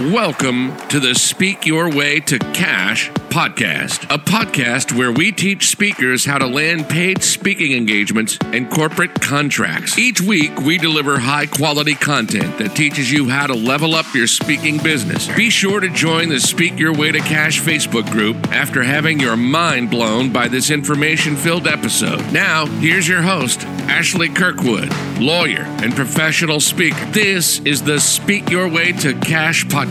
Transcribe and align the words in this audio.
Welcome 0.00 0.76
to 0.88 0.98
the 0.98 1.14
Speak 1.14 1.66
Your 1.66 1.88
Way 1.88 2.18
to 2.18 2.40
Cash 2.40 3.12
podcast, 3.28 4.02
a 4.12 4.18
podcast 4.18 4.96
where 4.96 5.12
we 5.12 5.30
teach 5.30 5.68
speakers 5.68 6.24
how 6.24 6.38
to 6.38 6.46
land 6.46 6.88
paid 6.88 7.22
speaking 7.22 7.72
engagements 7.72 8.36
and 8.46 8.68
corporate 8.70 9.20
contracts. 9.20 9.96
Each 9.96 10.20
week, 10.20 10.56
we 10.60 10.78
deliver 10.78 11.18
high 11.18 11.46
quality 11.46 11.94
content 11.94 12.58
that 12.58 12.74
teaches 12.74 13.12
you 13.12 13.28
how 13.28 13.46
to 13.46 13.54
level 13.54 13.94
up 13.94 14.12
your 14.14 14.26
speaking 14.26 14.78
business. 14.78 15.28
Be 15.36 15.48
sure 15.48 15.78
to 15.78 15.88
join 15.90 16.28
the 16.28 16.40
Speak 16.40 16.76
Your 16.76 16.92
Way 16.92 17.12
to 17.12 17.20
Cash 17.20 17.60
Facebook 17.60 18.10
group 18.10 18.36
after 18.52 18.82
having 18.82 19.20
your 19.20 19.36
mind 19.36 19.90
blown 19.90 20.32
by 20.32 20.48
this 20.48 20.70
information 20.70 21.36
filled 21.36 21.68
episode. 21.68 22.32
Now, 22.32 22.66
here's 22.66 23.06
your 23.06 23.22
host, 23.22 23.62
Ashley 23.86 24.28
Kirkwood, 24.28 24.92
lawyer 25.20 25.62
and 25.82 25.94
professional 25.94 26.58
speaker. 26.58 27.04
This 27.06 27.60
is 27.60 27.82
the 27.82 28.00
Speak 28.00 28.50
Your 28.50 28.68
Way 28.68 28.90
to 28.92 29.14
Cash 29.20 29.66
podcast. 29.66 29.83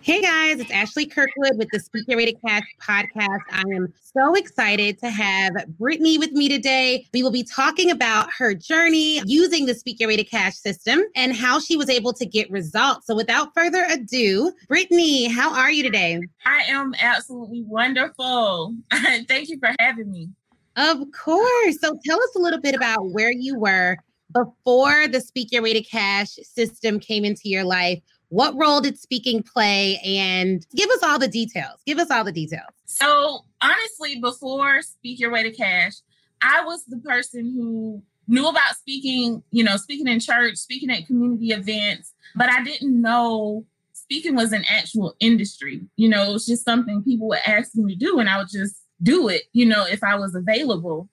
Hey 0.00 0.22
guys, 0.22 0.58
it's 0.58 0.70
Ashley 0.70 1.04
Kirkwood 1.04 1.58
with 1.58 1.68
the 1.70 1.78
Speak 1.78 2.06
Your 2.08 2.16
Way 2.16 2.32
to 2.32 2.32
Cash 2.32 2.62
podcast. 2.80 3.40
I 3.52 3.64
am 3.74 3.92
so 4.00 4.34
excited 4.34 4.98
to 5.00 5.10
have 5.10 5.52
Brittany 5.78 6.16
with 6.16 6.32
me 6.32 6.48
today. 6.48 7.06
We 7.12 7.22
will 7.22 7.30
be 7.30 7.42
talking 7.42 7.90
about 7.90 8.30
her 8.38 8.54
journey 8.54 9.20
using 9.26 9.66
the 9.66 9.74
Speak 9.74 10.00
Your 10.00 10.08
Way 10.08 10.16
to 10.16 10.24
Cash 10.24 10.54
system 10.56 11.02
and 11.14 11.36
how 11.36 11.60
she 11.60 11.76
was 11.76 11.90
able 11.90 12.14
to 12.14 12.24
get 12.24 12.50
results. 12.50 13.06
So 13.06 13.14
without 13.14 13.52
further 13.52 13.84
ado, 13.90 14.50
Brittany, 14.68 15.28
how 15.28 15.54
are 15.54 15.70
you 15.70 15.82
today? 15.82 16.18
I 16.46 16.62
am 16.62 16.94
absolutely 16.98 17.64
wonderful. 17.64 18.74
Thank 18.90 19.50
you 19.50 19.58
for 19.58 19.74
having 19.78 20.10
me. 20.10 20.30
Of 20.76 20.98
course. 21.12 21.80
So 21.80 21.98
tell 22.06 22.22
us 22.22 22.36
a 22.36 22.38
little 22.38 22.60
bit 22.60 22.74
about 22.74 23.10
where 23.10 23.32
you 23.32 23.58
were 23.58 23.98
before 24.32 25.08
the 25.08 25.20
Speak 25.20 25.52
Your 25.52 25.62
Way 25.62 25.74
to 25.74 25.82
Cash 25.82 26.38
system 26.42 27.00
came 27.00 27.24
into 27.24 27.48
your 27.48 27.64
life 27.64 28.00
what 28.30 28.54
role 28.56 28.80
did 28.80 28.98
speaking 28.98 29.42
play? 29.42 30.00
And 30.04 30.66
give 30.74 30.90
us 30.90 31.02
all 31.02 31.18
the 31.18 31.28
details. 31.28 31.80
Give 31.86 31.98
us 31.98 32.10
all 32.10 32.24
the 32.24 32.32
details. 32.32 32.68
So, 32.84 33.44
honestly, 33.62 34.20
before 34.20 34.82
Speak 34.82 35.18
Your 35.18 35.30
Way 35.30 35.44
to 35.44 35.52
Cash, 35.52 35.94
I 36.42 36.64
was 36.64 36.84
the 36.86 36.98
person 36.98 37.52
who 37.54 38.02
knew 38.26 38.46
about 38.46 38.76
speaking, 38.76 39.42
you 39.50 39.64
know, 39.64 39.76
speaking 39.76 40.06
in 40.06 40.20
church, 40.20 40.56
speaking 40.56 40.90
at 40.90 41.06
community 41.06 41.48
events, 41.48 42.12
but 42.36 42.50
I 42.50 42.62
didn't 42.62 43.00
know 43.00 43.64
speaking 43.92 44.36
was 44.36 44.52
an 44.52 44.64
actual 44.70 45.14
industry. 45.20 45.80
You 45.96 46.08
know, 46.08 46.30
it 46.30 46.32
was 46.32 46.46
just 46.46 46.64
something 46.64 47.02
people 47.02 47.28
would 47.28 47.40
ask 47.46 47.74
me 47.74 47.94
to 47.94 47.98
do, 47.98 48.18
and 48.18 48.28
I 48.28 48.38
would 48.38 48.48
just 48.50 48.76
do 49.02 49.28
it, 49.28 49.44
you 49.52 49.64
know, 49.64 49.86
if 49.86 50.04
I 50.04 50.16
was 50.16 50.34
available. 50.34 51.08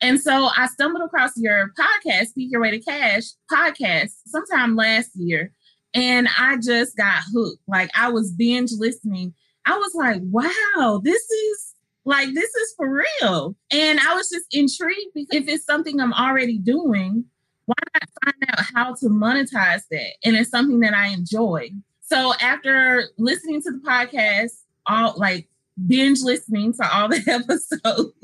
And 0.00 0.20
so 0.20 0.48
I 0.56 0.66
stumbled 0.66 1.02
across 1.04 1.32
your 1.36 1.72
podcast, 1.78 2.28
Speak 2.28 2.50
Your 2.50 2.60
Way 2.62 2.70
to 2.70 2.80
Cash 2.80 3.24
podcast, 3.52 4.12
sometime 4.26 4.74
last 4.74 5.10
year. 5.14 5.52
And 5.92 6.28
I 6.38 6.56
just 6.56 6.96
got 6.96 7.22
hooked. 7.32 7.62
Like 7.68 7.90
I 7.94 8.08
was 8.08 8.32
binge 8.32 8.70
listening. 8.78 9.34
I 9.66 9.76
was 9.76 9.94
like, 9.94 10.22
wow, 10.24 11.00
this 11.04 11.22
is 11.22 11.74
like, 12.04 12.32
this 12.32 12.48
is 12.48 12.74
for 12.76 13.04
real. 13.20 13.56
And 13.70 14.00
I 14.00 14.14
was 14.14 14.30
just 14.30 14.46
intrigued 14.52 15.12
because 15.14 15.42
if 15.42 15.48
it's 15.48 15.66
something 15.66 16.00
I'm 16.00 16.14
already 16.14 16.58
doing, 16.58 17.24
why 17.66 17.74
not 17.94 18.08
find 18.24 18.50
out 18.50 18.64
how 18.74 18.94
to 18.94 19.06
monetize 19.06 19.82
that? 19.90 20.12
And 20.24 20.34
it's 20.34 20.50
something 20.50 20.80
that 20.80 20.94
I 20.94 21.08
enjoy. 21.08 21.70
So 22.00 22.32
after 22.40 23.10
listening 23.18 23.60
to 23.62 23.70
the 23.72 23.80
podcast, 23.86 24.52
all 24.86 25.14
like 25.18 25.48
binge 25.86 26.22
listening 26.22 26.72
to 26.74 26.96
all 26.96 27.08
the 27.08 27.22
episodes 27.26 28.14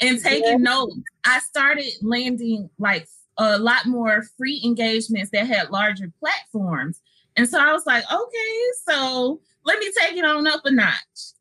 and 0.00 0.20
taking 0.22 0.44
yeah. 0.44 0.56
notes, 0.56 0.96
I 1.24 1.40
started 1.40 1.92
landing 2.02 2.70
like 2.78 3.08
a 3.38 3.58
lot 3.58 3.86
more 3.86 4.24
free 4.36 4.60
engagements 4.64 5.30
that 5.32 5.46
had 5.46 5.70
larger 5.70 6.12
platforms. 6.20 7.00
And 7.36 7.48
so 7.48 7.60
I 7.60 7.72
was 7.72 7.84
like, 7.86 8.04
okay, 8.10 8.62
so 8.88 9.40
let 9.64 9.78
me 9.78 9.90
take 10.00 10.16
it 10.16 10.24
on 10.24 10.46
up 10.46 10.60
a 10.64 10.70
notch. 10.70 10.94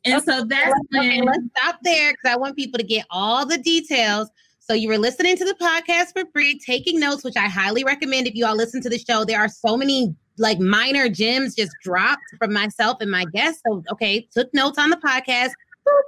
And 0.03 0.15
okay, 0.15 0.25
so 0.25 0.43
that's 0.43 0.73
okay, 0.93 1.19
when 1.19 1.25
let's 1.25 1.43
stop 1.57 1.79
there 1.83 2.11
because 2.11 2.33
I 2.33 2.35
want 2.35 2.55
people 2.57 2.79
to 2.79 2.85
get 2.85 3.05
all 3.09 3.45
the 3.45 3.57
details. 3.57 4.29
So 4.59 4.73
you 4.73 4.89
were 4.89 4.97
listening 4.97 5.37
to 5.37 5.45
the 5.45 5.53
podcast 5.53 6.13
for 6.13 6.29
free, 6.33 6.59
taking 6.59 6.99
notes, 6.99 7.23
which 7.23 7.37
I 7.37 7.47
highly 7.47 7.83
recommend 7.83 8.27
if 8.27 8.33
you 8.33 8.47
all 8.47 8.55
listen 8.55 8.81
to 8.81 8.89
the 8.89 8.97
show. 8.97 9.23
There 9.23 9.39
are 9.39 9.47
so 9.47 9.77
many 9.77 10.15
like 10.37 10.59
minor 10.59 11.07
gems 11.07 11.55
just 11.55 11.71
dropped 11.83 12.23
from 12.39 12.51
myself 12.51 12.97
and 12.99 13.11
my 13.11 13.25
guests. 13.25 13.61
So 13.65 13.83
okay, 13.91 14.27
took 14.33 14.53
notes 14.53 14.77
on 14.77 14.89
the 14.89 14.97
podcast. 14.97 15.51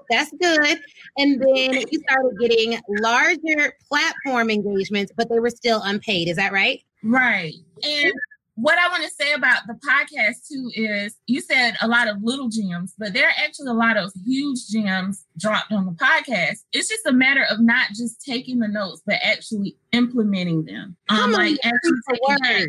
That's 0.10 0.32
good. 0.40 0.80
And 1.18 1.42
then 1.42 1.84
you 1.92 2.00
started 2.00 2.38
getting 2.40 2.80
larger 3.00 3.74
platform 3.88 4.50
engagements, 4.50 5.12
but 5.16 5.30
they 5.30 5.40
were 5.40 5.50
still 5.50 5.82
unpaid. 5.84 6.28
Is 6.28 6.38
that 6.38 6.52
right? 6.52 6.82
Right. 7.04 7.54
And 7.84 8.14
what 8.56 8.80
I 8.80 8.90
want 8.90 9.04
to 9.04 9.10
say 9.12 9.34
about 9.34 9.68
the 9.68 9.76
podcast 9.76 10.48
too 10.48 10.72
is 10.74 11.16
you 11.28 11.42
said 11.42 11.76
a 11.80 11.88
lot 11.88 12.08
of 12.08 12.18
little 12.24 12.50
gems, 12.50 12.96
but 12.98 13.14
there 13.14 13.28
are 13.28 13.34
actually 13.38 13.70
a 13.70 13.74
lot 13.74 13.98
of 13.98 14.12
huge 14.26 14.68
gems 14.70 15.26
dropped 15.38 15.72
on 15.72 15.86
the 15.86 15.92
podcast. 15.92 16.64
It's 16.72 16.90
just 16.90 17.06
a 17.06 17.14
matter 17.14 17.46
of 17.52 17.60
not 17.60 17.90
just 17.90 18.20
taking 18.22 18.58
the 18.58 18.68
notes, 18.68 19.04
but 19.06 19.18
actually 19.22 19.78
implementing 19.92 20.66
them. 20.66 20.96
Um, 21.10 21.32
like 21.34 21.58
actually 21.64 22.00
taking 22.10 22.68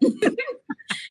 action. 0.00 0.36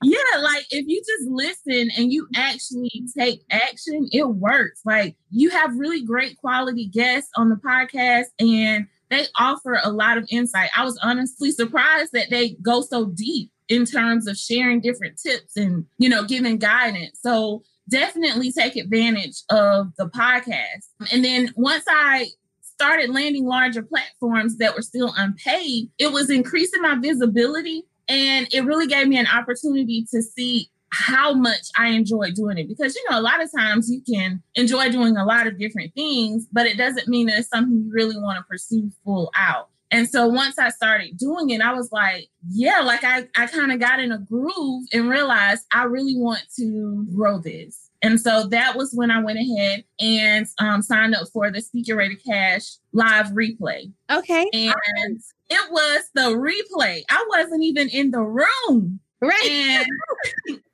yeah, 0.03 0.39
like 0.41 0.65
if 0.71 0.85
you 0.87 0.99
just 0.99 1.29
listen 1.29 1.89
and 1.97 2.11
you 2.11 2.27
actually 2.35 3.03
take 3.17 3.41
action, 3.51 4.07
it 4.11 4.27
works. 4.27 4.81
Like 4.85 5.15
you 5.29 5.49
have 5.49 5.75
really 5.75 6.03
great 6.03 6.37
quality 6.37 6.87
guests 6.87 7.31
on 7.35 7.49
the 7.49 7.55
podcast 7.55 8.25
and 8.39 8.87
they 9.09 9.25
offer 9.37 9.79
a 9.83 9.91
lot 9.91 10.17
of 10.17 10.25
insight. 10.29 10.69
I 10.75 10.83
was 10.83 10.97
honestly 11.03 11.51
surprised 11.51 12.11
that 12.13 12.29
they 12.29 12.51
go 12.61 12.81
so 12.81 13.05
deep 13.05 13.51
in 13.67 13.85
terms 13.85 14.27
of 14.27 14.37
sharing 14.37 14.81
different 14.81 15.17
tips 15.17 15.55
and, 15.55 15.85
you 15.97 16.09
know, 16.09 16.23
giving 16.23 16.57
guidance. 16.57 17.19
So 17.21 17.63
definitely 17.89 18.51
take 18.51 18.75
advantage 18.75 19.43
of 19.49 19.87
the 19.97 20.05
podcast. 20.05 21.11
And 21.11 21.23
then 21.23 21.53
once 21.55 21.83
I 21.87 22.27
started 22.61 23.11
landing 23.11 23.45
larger 23.45 23.83
platforms 23.83 24.57
that 24.57 24.75
were 24.75 24.81
still 24.81 25.13
unpaid, 25.17 25.89
it 25.99 26.11
was 26.11 26.29
increasing 26.29 26.81
my 26.81 26.95
visibility 26.95 27.83
and 28.11 28.47
it 28.51 28.65
really 28.65 28.87
gave 28.87 29.07
me 29.07 29.17
an 29.17 29.27
opportunity 29.27 30.05
to 30.11 30.21
see 30.21 30.69
how 30.89 31.33
much 31.33 31.67
I 31.77 31.87
enjoy 31.87 32.31
doing 32.31 32.57
it. 32.57 32.67
Because, 32.67 32.93
you 32.93 33.03
know, 33.09 33.17
a 33.17 33.21
lot 33.21 33.41
of 33.41 33.49
times 33.57 33.89
you 33.89 34.01
can 34.01 34.43
enjoy 34.55 34.91
doing 34.91 35.15
a 35.15 35.25
lot 35.25 35.47
of 35.47 35.57
different 35.57 35.93
things, 35.95 36.45
but 36.51 36.67
it 36.67 36.77
doesn't 36.77 37.07
mean 37.07 37.27
that 37.27 37.39
it's 37.39 37.47
something 37.47 37.85
you 37.85 37.89
really 37.89 38.17
want 38.17 38.37
to 38.37 38.43
pursue 38.43 38.91
full 39.05 39.31
out. 39.33 39.69
And 39.91 40.09
so 40.09 40.27
once 40.27 40.59
I 40.59 40.69
started 40.69 41.17
doing 41.17 41.49
it, 41.51 41.61
I 41.61 41.73
was 41.73 41.89
like, 41.93 42.27
yeah, 42.49 42.79
like 42.79 43.03
I, 43.05 43.27
I 43.37 43.47
kind 43.47 43.71
of 43.71 43.79
got 43.79 44.01
in 44.01 44.11
a 44.11 44.19
groove 44.19 44.87
and 44.93 45.09
realized 45.09 45.65
I 45.71 45.83
really 45.83 46.17
want 46.17 46.43
to 46.57 47.07
grow 47.13 47.39
this. 47.39 47.89
And 48.01 48.19
so 48.19 48.47
that 48.47 48.75
was 48.75 48.93
when 48.93 49.11
I 49.11 49.21
went 49.21 49.37
ahead 49.39 49.83
and 49.99 50.47
um, 50.59 50.81
signed 50.81 51.13
up 51.13 51.27
for 51.31 51.51
the 51.51 51.61
Speak 51.61 51.87
Your 51.87 51.97
Way 51.97 52.15
Cash 52.15 52.77
live 52.93 53.27
replay. 53.27 53.91
Okay. 54.11 54.49
And 54.53 55.21
it 55.51 55.71
was 55.71 56.03
the 56.15 56.21
replay. 56.31 57.01
I 57.09 57.25
wasn't 57.29 57.63
even 57.63 57.89
in 57.89 58.11
the 58.11 58.21
room. 58.21 58.99
Right. 59.21 59.47
And 59.49 59.85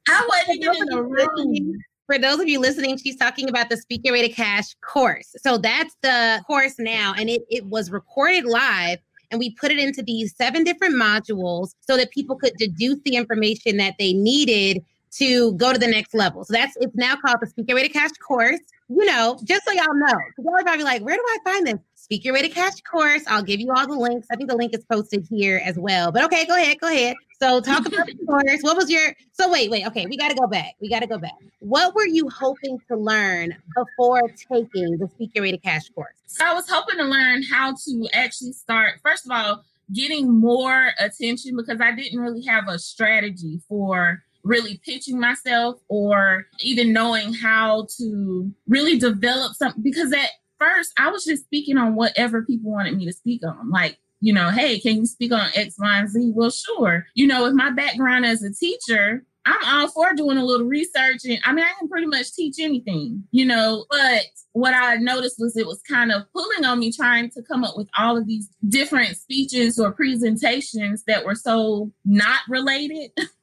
I 0.08 0.28
wasn't 0.48 0.64
even 0.64 0.76
in 0.76 0.86
the 0.86 1.04
room 1.04 1.80
for 2.08 2.18
those 2.18 2.40
of 2.40 2.48
you 2.48 2.62
listening, 2.62 2.98
she's 2.98 3.18
talking 3.18 3.50
about 3.50 3.70
the 3.70 3.76
Speak 3.76 4.00
Your 4.06 4.14
Way 4.14 4.26
to 4.26 4.34
Cash 4.34 4.74
course. 4.76 5.36
So 5.44 5.58
that's 5.58 5.94
the 6.02 6.42
course 6.48 6.76
now, 6.80 7.14
and 7.18 7.30
it, 7.30 7.42
it 7.50 7.66
was 7.66 7.92
recorded 7.92 8.46
live 8.46 9.00
and 9.30 9.40
we 9.40 9.52
put 9.56 9.72
it 9.72 9.80
into 9.80 10.02
these 10.02 10.36
seven 10.36 10.64
different 10.64 10.96
modules 10.96 11.74
so 11.82 11.98
that 11.98 12.12
people 12.12 12.38
could 12.38 12.54
deduce 12.58 13.00
the 13.04 13.16
information 13.16 13.78
that 13.78 13.96
they 14.00 14.14
needed 14.14 14.84
to 15.12 15.54
go 15.54 15.74
to 15.74 15.80
the 15.80 15.88
next 15.88 16.14
level. 16.14 16.46
So 16.46 16.54
that's 16.54 16.78
it's 16.80 16.96
now 16.96 17.16
called 17.16 17.38
the 17.42 17.48
Speak 17.48 17.68
Your 17.68 17.76
Way 17.76 17.84
to 17.84 17.90
Cash 17.90 18.12
course. 18.26 18.60
You 18.90 19.06
know, 19.06 19.38
just 19.44 19.66
so 19.66 19.74
y'all 19.74 19.94
know, 19.94 20.08
because 20.08 20.46
y'all 20.46 20.56
are 20.56 20.64
probably 20.64 20.86
like, 20.86 21.02
where 21.02 21.18
do 21.18 21.24
I 21.28 21.38
find 21.44 21.68
this? 21.68 21.80
Speak 22.08 22.24
Your 22.24 22.36
Way 22.36 22.42
to 22.44 22.48
Cash 22.48 22.80
course. 22.90 23.24
I'll 23.28 23.44
give 23.44 23.60
you 23.60 23.70
all 23.76 23.86
the 23.86 23.94
links. 23.94 24.28
I 24.32 24.38
think 24.38 24.50
the 24.50 24.56
link 24.56 24.74
is 24.74 24.86
posted 24.86 25.28
here 25.30 25.62
as 25.62 25.78
well. 25.78 26.10
But 26.10 26.24
okay, 26.24 26.46
go 26.46 26.56
ahead, 26.56 26.80
go 26.80 26.88
ahead. 26.88 27.18
So 27.38 27.60
talk 27.60 27.86
about 27.86 28.08
the 28.08 28.16
course. 28.26 28.62
What 28.62 28.78
was 28.78 28.90
your 28.90 29.14
so 29.34 29.52
wait, 29.52 29.70
wait, 29.70 29.86
okay, 29.88 30.06
we 30.06 30.16
gotta 30.16 30.34
go 30.34 30.48
back. 30.48 30.76
We 30.80 30.88
gotta 30.88 31.06
go 31.06 31.18
back. 31.18 31.36
What 31.60 31.94
were 31.96 32.08
you 32.08 32.30
hoping 32.30 32.80
to 32.88 32.96
learn 32.96 33.58
before 33.76 34.22
taking 34.50 34.98
the 35.00 35.10
Speak 35.16 35.32
Your 35.36 35.42
Way 35.42 35.52
to 35.52 35.58
Cash 35.58 35.90
course? 35.90 36.16
So 36.28 36.46
I 36.46 36.54
was 36.54 36.70
hoping 36.70 36.96
to 36.96 37.04
learn 37.04 37.44
how 37.44 37.74
to 37.74 38.08
actually 38.14 38.54
start, 38.54 39.02
first 39.04 39.26
of 39.26 39.32
all, 39.34 39.66
getting 39.94 40.32
more 40.32 40.94
attention 41.00 41.58
because 41.58 41.82
I 41.82 41.92
didn't 41.92 42.22
really 42.22 42.46
have 42.46 42.70
a 42.70 42.80
strategy 42.80 43.60
for 43.68 44.24
really 44.44 44.80
pitching 44.86 45.20
myself 45.20 45.76
or 45.90 46.48
even 46.62 46.94
knowing 46.94 47.34
how 47.34 47.86
to 47.98 48.50
really 48.70 48.98
develop 48.98 49.56
something 49.56 49.84
because 49.84 50.14
at 50.14 50.30
first 50.60 50.92
I 50.98 51.10
was 51.10 51.26
just 51.26 51.44
speaking 51.44 51.78
on 51.78 51.96
whatever 51.96 52.44
people 52.44 52.72
wanted 52.72 52.96
me 52.98 53.06
to 53.06 53.14
speak 53.14 53.42
on. 53.46 53.70
Like, 53.70 53.98
you 54.20 54.34
know, 54.34 54.50
hey, 54.50 54.80
can 54.80 54.98
you 54.98 55.06
speak 55.06 55.32
on 55.32 55.50
X, 55.56 55.76
Y, 55.78 56.00
and 56.00 56.10
Z? 56.10 56.32
Well, 56.36 56.50
sure. 56.50 57.06
You 57.14 57.28
know, 57.28 57.44
with 57.44 57.54
my 57.54 57.72
background 57.72 58.26
as 58.26 58.44
a 58.44 58.52
teacher, 58.52 59.24
I'm 59.48 59.64
all 59.64 59.88
for 59.90 60.14
doing 60.14 60.38
a 60.38 60.46
little 60.46 60.68
research. 60.68 61.24
And 61.26 61.40
I 61.46 61.54
mean, 61.54 61.64
I 61.64 61.72
can 61.80 61.88
pretty 61.88 62.08
much 62.08 62.34
teach 62.34 62.56
anything, 62.60 63.24
you 63.32 63.46
know, 63.46 63.86
but 63.90 64.24
what 64.52 64.74
I 64.74 64.96
noticed 64.96 65.38
was 65.40 65.56
it 65.56 65.68
was 65.68 65.82
kind 65.90 66.12
of 66.12 66.24
pulling 66.34 66.66
on 66.66 66.80
me 66.80 66.92
trying 66.92 67.30
to 67.32 67.42
come 67.44 67.64
up 67.64 67.78
with 67.78 67.88
all 67.98 68.18
of 68.18 68.28
these 68.28 68.50
different 68.68 69.16
speeches 69.16 69.80
or 69.80 69.92
presentations 69.92 71.04
that 71.08 71.24
were 71.24 71.36
so 71.36 71.92
not 72.04 72.42
related. 72.50 73.12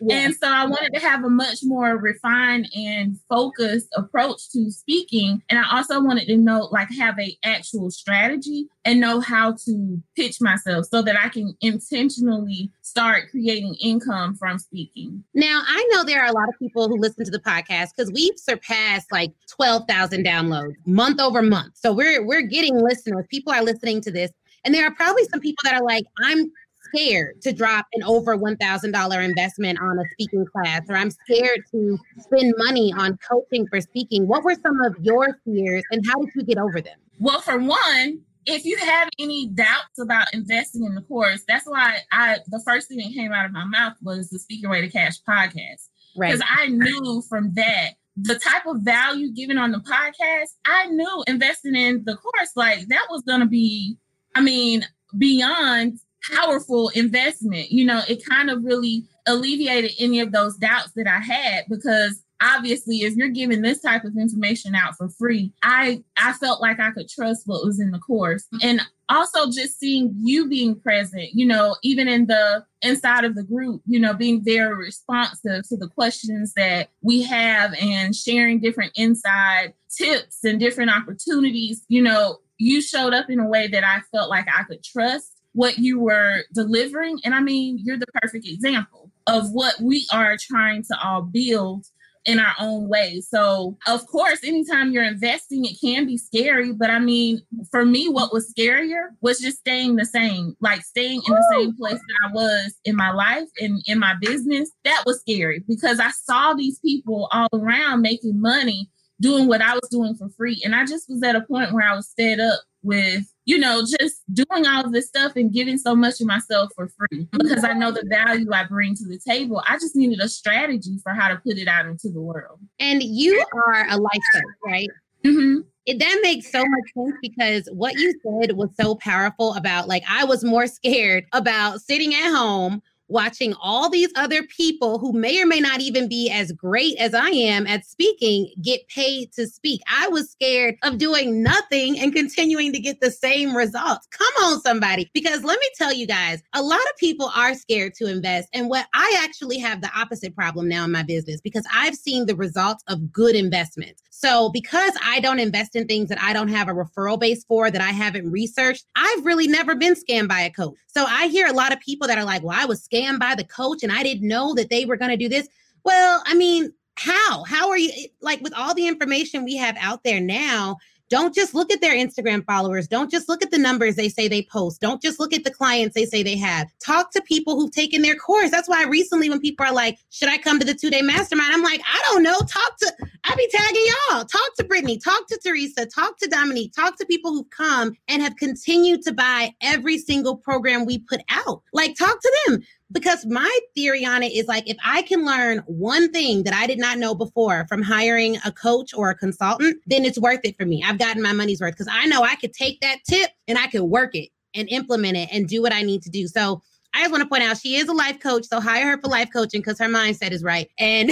Yeah. 0.00 0.16
And 0.16 0.34
so 0.34 0.48
I 0.48 0.66
wanted 0.66 0.92
to 0.94 1.00
have 1.00 1.24
a 1.24 1.30
much 1.30 1.58
more 1.62 1.96
refined 1.96 2.68
and 2.74 3.18
focused 3.28 3.88
approach 3.96 4.50
to 4.52 4.70
speaking. 4.70 5.42
And 5.48 5.58
I 5.58 5.76
also 5.76 6.00
wanted 6.02 6.26
to 6.26 6.36
know, 6.36 6.68
like, 6.70 6.90
have 6.98 7.18
a 7.18 7.36
actual 7.44 7.90
strategy 7.90 8.68
and 8.84 9.00
know 9.00 9.20
how 9.20 9.56
to 9.64 10.02
pitch 10.14 10.40
myself 10.40 10.86
so 10.86 11.02
that 11.02 11.18
I 11.18 11.28
can 11.28 11.56
intentionally 11.60 12.70
start 12.82 13.30
creating 13.30 13.74
income 13.80 14.36
from 14.36 14.58
speaking. 14.58 15.24
Now, 15.34 15.62
I 15.66 15.88
know 15.92 16.04
there 16.04 16.22
are 16.22 16.28
a 16.28 16.32
lot 16.32 16.48
of 16.48 16.58
people 16.58 16.88
who 16.88 16.98
listen 16.98 17.24
to 17.24 17.30
the 17.30 17.40
podcast 17.40 17.88
because 17.96 18.12
we've 18.12 18.38
surpassed 18.38 19.10
like 19.10 19.32
12,000 19.48 20.24
downloads 20.24 20.74
month 20.86 21.20
over 21.20 21.42
month. 21.42 21.76
So 21.76 21.92
we're 21.92 22.24
we're 22.24 22.42
getting 22.42 22.78
listeners. 22.78 23.26
People 23.30 23.52
are 23.52 23.62
listening 23.62 24.00
to 24.02 24.10
this. 24.10 24.30
And 24.64 24.74
there 24.74 24.84
are 24.86 24.94
probably 24.94 25.24
some 25.24 25.40
people 25.40 25.62
that 25.64 25.74
are 25.74 25.84
like, 25.84 26.04
I'm 26.18 26.50
scared 26.96 27.40
to 27.42 27.52
drop 27.52 27.86
an 27.94 28.02
over 28.04 28.36
$1,000 28.36 29.24
investment 29.24 29.78
on 29.80 29.98
a 29.98 30.04
speaking 30.12 30.44
class, 30.46 30.82
or 30.88 30.96
I'm 30.96 31.10
scared 31.10 31.62
to 31.72 31.98
spend 32.18 32.54
money 32.58 32.92
on 32.96 33.18
coaching 33.28 33.66
for 33.68 33.80
speaking. 33.80 34.26
What 34.26 34.44
were 34.44 34.54
some 34.54 34.80
of 34.82 34.96
your 35.00 35.38
fears 35.44 35.84
and 35.90 36.04
how 36.06 36.20
did 36.20 36.30
you 36.34 36.44
get 36.44 36.58
over 36.58 36.80
them? 36.80 36.98
Well, 37.18 37.40
for 37.40 37.58
one, 37.58 38.20
if 38.46 38.64
you 38.64 38.76
have 38.76 39.08
any 39.18 39.48
doubts 39.48 39.98
about 40.00 40.32
investing 40.32 40.84
in 40.84 40.94
the 40.94 41.02
course, 41.02 41.42
that's 41.48 41.66
why 41.66 41.98
I 42.12 42.38
the 42.48 42.62
first 42.64 42.88
thing 42.88 42.98
that 42.98 43.12
came 43.12 43.32
out 43.32 43.46
of 43.46 43.52
my 43.52 43.64
mouth 43.64 43.94
was 44.02 44.30
the 44.30 44.38
Speak 44.38 44.62
Your 44.62 44.70
Way 44.70 44.82
to 44.82 44.88
Cash 44.88 45.22
podcast. 45.28 45.88
Right. 46.16 46.32
Because 46.32 46.46
I 46.48 46.68
knew 46.68 47.22
from 47.28 47.52
that 47.54 47.94
the 48.16 48.38
type 48.38 48.66
of 48.66 48.80
value 48.80 49.32
given 49.32 49.58
on 49.58 49.72
the 49.72 49.78
podcast, 49.78 50.50
I 50.64 50.86
knew 50.86 51.24
investing 51.26 51.74
in 51.74 52.04
the 52.04 52.16
course, 52.16 52.50
like 52.54 52.86
that 52.88 53.06
was 53.10 53.22
gonna 53.26 53.46
be, 53.46 53.96
I 54.34 54.40
mean, 54.40 54.86
beyond 55.18 55.98
powerful 56.34 56.88
investment. 56.90 57.70
You 57.70 57.84
know, 57.84 58.02
it 58.08 58.24
kind 58.26 58.50
of 58.50 58.64
really 58.64 59.04
alleviated 59.26 59.92
any 59.98 60.20
of 60.20 60.32
those 60.32 60.56
doubts 60.56 60.92
that 60.96 61.06
I 61.08 61.18
had 61.18 61.64
because 61.68 62.22
obviously 62.40 62.98
if 62.98 63.14
you're 63.16 63.28
giving 63.28 63.62
this 63.62 63.80
type 63.80 64.04
of 64.04 64.16
information 64.16 64.74
out 64.74 64.94
for 64.96 65.08
free 65.08 65.52
i 65.62 66.02
i 66.18 66.32
felt 66.34 66.60
like 66.60 66.78
i 66.78 66.90
could 66.90 67.08
trust 67.08 67.42
what 67.46 67.64
was 67.64 67.80
in 67.80 67.90
the 67.90 67.98
course 67.98 68.46
and 68.62 68.80
also 69.08 69.46
just 69.50 69.78
seeing 69.78 70.12
you 70.18 70.48
being 70.48 70.78
present 70.78 71.30
you 71.32 71.46
know 71.46 71.76
even 71.82 72.08
in 72.08 72.26
the 72.26 72.64
inside 72.82 73.24
of 73.24 73.34
the 73.34 73.42
group 73.42 73.80
you 73.86 73.98
know 73.98 74.12
being 74.12 74.44
very 74.44 74.76
responsive 74.76 75.66
to 75.66 75.76
the 75.76 75.88
questions 75.88 76.52
that 76.54 76.90
we 77.00 77.22
have 77.22 77.72
and 77.80 78.14
sharing 78.14 78.60
different 78.60 78.92
inside 78.96 79.72
tips 79.96 80.44
and 80.44 80.60
different 80.60 80.90
opportunities 80.90 81.84
you 81.88 82.02
know 82.02 82.38
you 82.58 82.82
showed 82.82 83.14
up 83.14 83.30
in 83.30 83.40
a 83.40 83.48
way 83.48 83.66
that 83.66 83.84
i 83.84 84.00
felt 84.12 84.28
like 84.28 84.46
i 84.48 84.62
could 84.64 84.82
trust 84.84 85.35
what 85.56 85.78
you 85.78 85.98
were 85.98 86.44
delivering. 86.52 87.18
And 87.24 87.34
I 87.34 87.40
mean, 87.40 87.80
you're 87.82 87.96
the 87.96 88.06
perfect 88.22 88.46
example 88.46 89.10
of 89.26 89.50
what 89.52 89.80
we 89.80 90.06
are 90.12 90.36
trying 90.38 90.82
to 90.84 90.98
all 91.02 91.22
build 91.22 91.86
in 92.26 92.38
our 92.38 92.54
own 92.58 92.88
way. 92.88 93.22
So, 93.26 93.78
of 93.86 94.06
course, 94.06 94.40
anytime 94.44 94.92
you're 94.92 95.04
investing, 95.04 95.64
it 95.64 95.80
can 95.80 96.04
be 96.04 96.18
scary. 96.18 96.72
But 96.72 96.90
I 96.90 96.98
mean, 96.98 97.40
for 97.70 97.86
me, 97.86 98.08
what 98.08 98.32
was 98.32 98.52
scarier 98.52 99.10
was 99.22 99.38
just 99.38 99.58
staying 99.58 99.96
the 99.96 100.04
same, 100.04 100.54
like 100.60 100.82
staying 100.82 101.22
in 101.26 101.34
the 101.34 101.54
same 101.56 101.74
place 101.76 102.00
that 102.00 102.28
I 102.28 102.32
was 102.32 102.74
in 102.84 102.96
my 102.96 103.12
life 103.12 103.48
and 103.58 103.82
in 103.86 103.98
my 103.98 104.14
business. 104.20 104.70
That 104.84 105.04
was 105.06 105.20
scary 105.20 105.64
because 105.66 106.00
I 106.00 106.10
saw 106.10 106.52
these 106.52 106.78
people 106.80 107.28
all 107.32 107.48
around 107.54 108.02
making 108.02 108.40
money 108.40 108.90
doing 109.20 109.48
what 109.48 109.62
I 109.62 109.74
was 109.74 109.88
doing 109.90 110.14
for 110.14 110.28
free. 110.30 110.60
And 110.64 110.74
I 110.74 110.84
just 110.84 111.08
was 111.08 111.22
at 111.22 111.36
a 111.36 111.42
point 111.42 111.72
where 111.72 111.88
I 111.88 111.94
was 111.94 112.12
fed 112.16 112.40
up 112.40 112.60
with 112.82 113.24
you 113.46 113.58
know, 113.58 113.82
just 114.00 114.22
doing 114.32 114.66
all 114.66 114.84
of 114.84 114.92
this 114.92 115.06
stuff 115.06 115.36
and 115.36 115.52
giving 115.52 115.78
so 115.78 115.94
much 115.94 116.20
of 116.20 116.26
myself 116.26 116.70
for 116.74 116.88
free 116.88 117.28
because 117.30 117.62
I 117.62 117.72
know 117.72 117.92
the 117.92 118.04
value 118.04 118.52
I 118.52 118.64
bring 118.64 118.96
to 118.96 119.06
the 119.06 119.18
table. 119.18 119.62
I 119.66 119.74
just 119.76 119.94
needed 119.94 120.20
a 120.20 120.28
strategy 120.28 120.98
for 121.02 121.12
how 121.14 121.28
to 121.28 121.36
put 121.36 121.56
it 121.56 121.68
out 121.68 121.86
into 121.86 122.10
the 122.10 122.20
world. 122.20 122.58
And 122.80 123.02
you 123.02 123.42
are 123.54 123.86
a 123.88 123.98
life 123.98 124.20
coach, 124.32 124.42
right? 124.64 124.88
Mm-hmm. 125.24 125.60
It, 125.86 126.00
that 126.00 126.18
makes 126.22 126.50
so 126.50 126.58
much 126.58 126.92
sense 126.94 127.16
because 127.22 127.68
what 127.72 127.94
you 127.94 128.12
said 128.24 128.56
was 128.56 128.70
so 128.78 128.96
powerful 128.96 129.54
about 129.54 129.86
like 129.86 130.02
I 130.08 130.24
was 130.24 130.42
more 130.42 130.66
scared 130.66 131.26
about 131.32 131.80
sitting 131.80 132.14
at 132.14 132.34
home 132.34 132.82
watching 133.08 133.54
all 133.62 133.88
these 133.88 134.10
other 134.16 134.42
people 134.44 134.98
who 134.98 135.12
may 135.12 135.40
or 135.40 135.46
may 135.46 135.60
not 135.60 135.80
even 135.80 136.08
be 136.08 136.30
as 136.30 136.52
great 136.52 136.96
as 136.98 137.14
I 137.14 137.28
am 137.28 137.66
at 137.66 137.86
speaking 137.86 138.52
get 138.62 138.86
paid 138.88 139.32
to 139.34 139.46
speak. 139.46 139.80
I 139.90 140.08
was 140.08 140.30
scared 140.30 140.76
of 140.82 140.98
doing 140.98 141.42
nothing 141.42 141.98
and 141.98 142.12
continuing 142.12 142.72
to 142.72 142.80
get 142.80 143.00
the 143.00 143.10
same 143.10 143.56
results. 143.56 144.06
Come 144.10 144.44
on, 144.44 144.60
somebody. 144.60 145.10
Because 145.14 145.44
let 145.44 145.58
me 145.60 145.68
tell 145.76 145.92
you 145.92 146.06
guys, 146.06 146.42
a 146.52 146.62
lot 146.62 146.80
of 146.80 146.96
people 146.98 147.30
are 147.34 147.54
scared 147.54 147.94
to 147.94 148.10
invest. 148.10 148.48
And 148.52 148.68
what 148.68 148.86
I 148.94 149.20
actually 149.22 149.58
have 149.58 149.80
the 149.80 149.90
opposite 149.96 150.34
problem 150.34 150.68
now 150.68 150.84
in 150.84 150.92
my 150.92 151.02
business 151.02 151.40
because 151.40 151.66
I've 151.72 151.94
seen 151.94 152.26
the 152.26 152.36
results 152.36 152.82
of 152.88 153.12
good 153.12 153.34
investments. 153.34 154.02
So 154.10 154.48
because 154.50 154.92
I 155.04 155.20
don't 155.20 155.38
invest 155.38 155.76
in 155.76 155.86
things 155.86 156.08
that 156.08 156.20
I 156.20 156.32
don't 156.32 156.48
have 156.48 156.68
a 156.68 156.72
referral 156.72 157.20
base 157.20 157.44
for, 157.44 157.70
that 157.70 157.82
I 157.82 157.90
haven't 157.90 158.30
researched, 158.30 158.86
I've 158.96 159.26
really 159.26 159.46
never 159.46 159.74
been 159.74 159.94
scammed 159.94 160.28
by 160.28 160.40
a 160.40 160.50
coach. 160.50 160.76
So 160.86 161.04
I 161.04 161.28
hear 161.28 161.46
a 161.46 161.52
lot 161.52 161.74
of 161.74 161.80
people 161.80 162.08
that 162.08 162.16
are 162.16 162.24
like, 162.24 162.42
well, 162.42 162.58
I 162.58 162.64
was 162.64 162.80
scammed 162.82 162.95
by 163.18 163.34
the 163.34 163.44
coach 163.44 163.82
and 163.82 163.92
I 163.92 164.02
didn't 164.02 164.28
know 164.28 164.54
that 164.54 164.70
they 164.70 164.84
were 164.84 164.96
going 164.96 165.10
to 165.10 165.16
do 165.16 165.28
this. 165.28 165.48
Well, 165.84 166.22
I 166.26 166.34
mean, 166.34 166.72
how? 166.96 167.44
How 167.44 167.68
are 167.68 167.78
you 167.78 167.90
like 168.20 168.40
with 168.40 168.54
all 168.54 168.74
the 168.74 168.86
information 168.86 169.44
we 169.44 169.56
have 169.56 169.76
out 169.80 170.02
there 170.04 170.20
now? 170.20 170.76
Don't 171.08 171.34
just 171.34 171.54
look 171.54 171.72
at 171.72 171.80
their 171.80 171.94
Instagram 171.94 172.44
followers. 172.44 172.88
Don't 172.88 173.10
just 173.10 173.28
look 173.28 173.40
at 173.40 173.52
the 173.52 173.58
numbers 173.58 173.94
they 173.94 174.08
say 174.08 174.26
they 174.26 174.42
post. 174.42 174.80
Don't 174.80 175.00
just 175.00 175.20
look 175.20 175.32
at 175.32 175.44
the 175.44 175.52
clients 175.52 175.94
they 175.94 176.04
say 176.04 176.24
they 176.24 176.36
have. 176.36 176.66
Talk 176.84 177.12
to 177.12 177.22
people 177.22 177.54
who've 177.54 177.70
taken 177.70 178.02
their 178.02 178.16
course. 178.16 178.50
That's 178.50 178.68
why 178.68 178.82
recently, 178.84 179.30
when 179.30 179.40
people 179.40 179.66
are 179.66 179.72
like, 179.72 179.98
Should 180.10 180.28
I 180.28 180.38
come 180.38 180.58
to 180.58 180.66
the 180.66 180.74
two 180.74 180.90
day 180.90 181.02
mastermind? 181.02 181.52
I'm 181.52 181.62
like, 181.62 181.80
I 181.86 182.02
don't 182.10 182.24
know. 182.24 182.38
Talk 182.38 182.78
to, 182.78 182.92
I 183.24 183.34
be 183.36 183.48
tagging 183.52 183.86
y'all. 183.86 184.24
Talk 184.24 184.54
to 184.58 184.64
Brittany, 184.64 184.98
talk 184.98 185.28
to 185.28 185.38
Teresa, 185.44 185.86
talk 185.86 186.18
to 186.18 186.28
Dominique, 186.28 186.72
talk 186.72 186.98
to 186.98 187.06
people 187.06 187.32
who've 187.32 187.50
come 187.50 187.92
and 188.08 188.20
have 188.20 188.34
continued 188.36 189.02
to 189.02 189.12
buy 189.12 189.54
every 189.60 189.98
single 189.98 190.36
program 190.36 190.86
we 190.86 190.98
put 190.98 191.20
out. 191.30 191.62
Like, 191.72 191.94
talk 191.96 192.20
to 192.20 192.36
them 192.46 192.62
because 192.92 193.26
my 193.26 193.58
theory 193.74 194.04
on 194.04 194.22
it 194.22 194.32
is 194.32 194.46
like 194.46 194.68
if 194.68 194.76
I 194.84 195.02
can 195.02 195.24
learn 195.24 195.58
one 195.66 196.10
thing 196.12 196.44
that 196.44 196.54
I 196.54 196.66
did 196.66 196.78
not 196.78 196.98
know 196.98 197.14
before 197.14 197.66
from 197.68 197.82
hiring 197.82 198.36
a 198.44 198.52
coach 198.52 198.94
or 198.94 199.10
a 199.10 199.14
consultant, 199.14 199.78
then 199.86 200.04
it's 200.04 200.18
worth 200.18 200.40
it 200.44 200.56
for 200.56 200.64
me. 200.64 200.84
I've 200.86 200.98
gotten 200.98 201.22
my 201.22 201.32
money's 201.32 201.60
worth 201.60 201.72
because 201.72 201.90
I 201.90 202.06
know 202.06 202.22
I 202.22 202.36
could 202.36 202.52
take 202.52 202.80
that 202.80 202.98
tip 203.08 203.30
and 203.48 203.58
I 203.58 203.66
could 203.66 203.82
work 203.82 204.14
it 204.14 204.30
and 204.54 204.68
implement 204.70 205.16
it 205.16 205.28
and 205.32 205.48
do 205.48 205.62
what 205.62 205.72
I 205.72 205.82
need 205.82 206.02
to 206.02 206.10
do. 206.10 206.26
So 206.28 206.62
I 206.96 207.00
just 207.00 207.10
want 207.10 207.22
to 207.24 207.28
point 207.28 207.42
out 207.42 207.58
she 207.58 207.76
is 207.76 207.88
a 207.88 207.92
life 207.92 208.20
coach, 208.20 208.46
so 208.46 208.58
hire 208.58 208.92
her 208.92 208.98
for 208.98 209.08
life 209.08 209.28
coaching 209.30 209.60
because 209.60 209.78
her 209.78 209.84
mindset 209.84 210.30
is 210.30 210.42
right. 210.42 210.70
And 210.78 211.10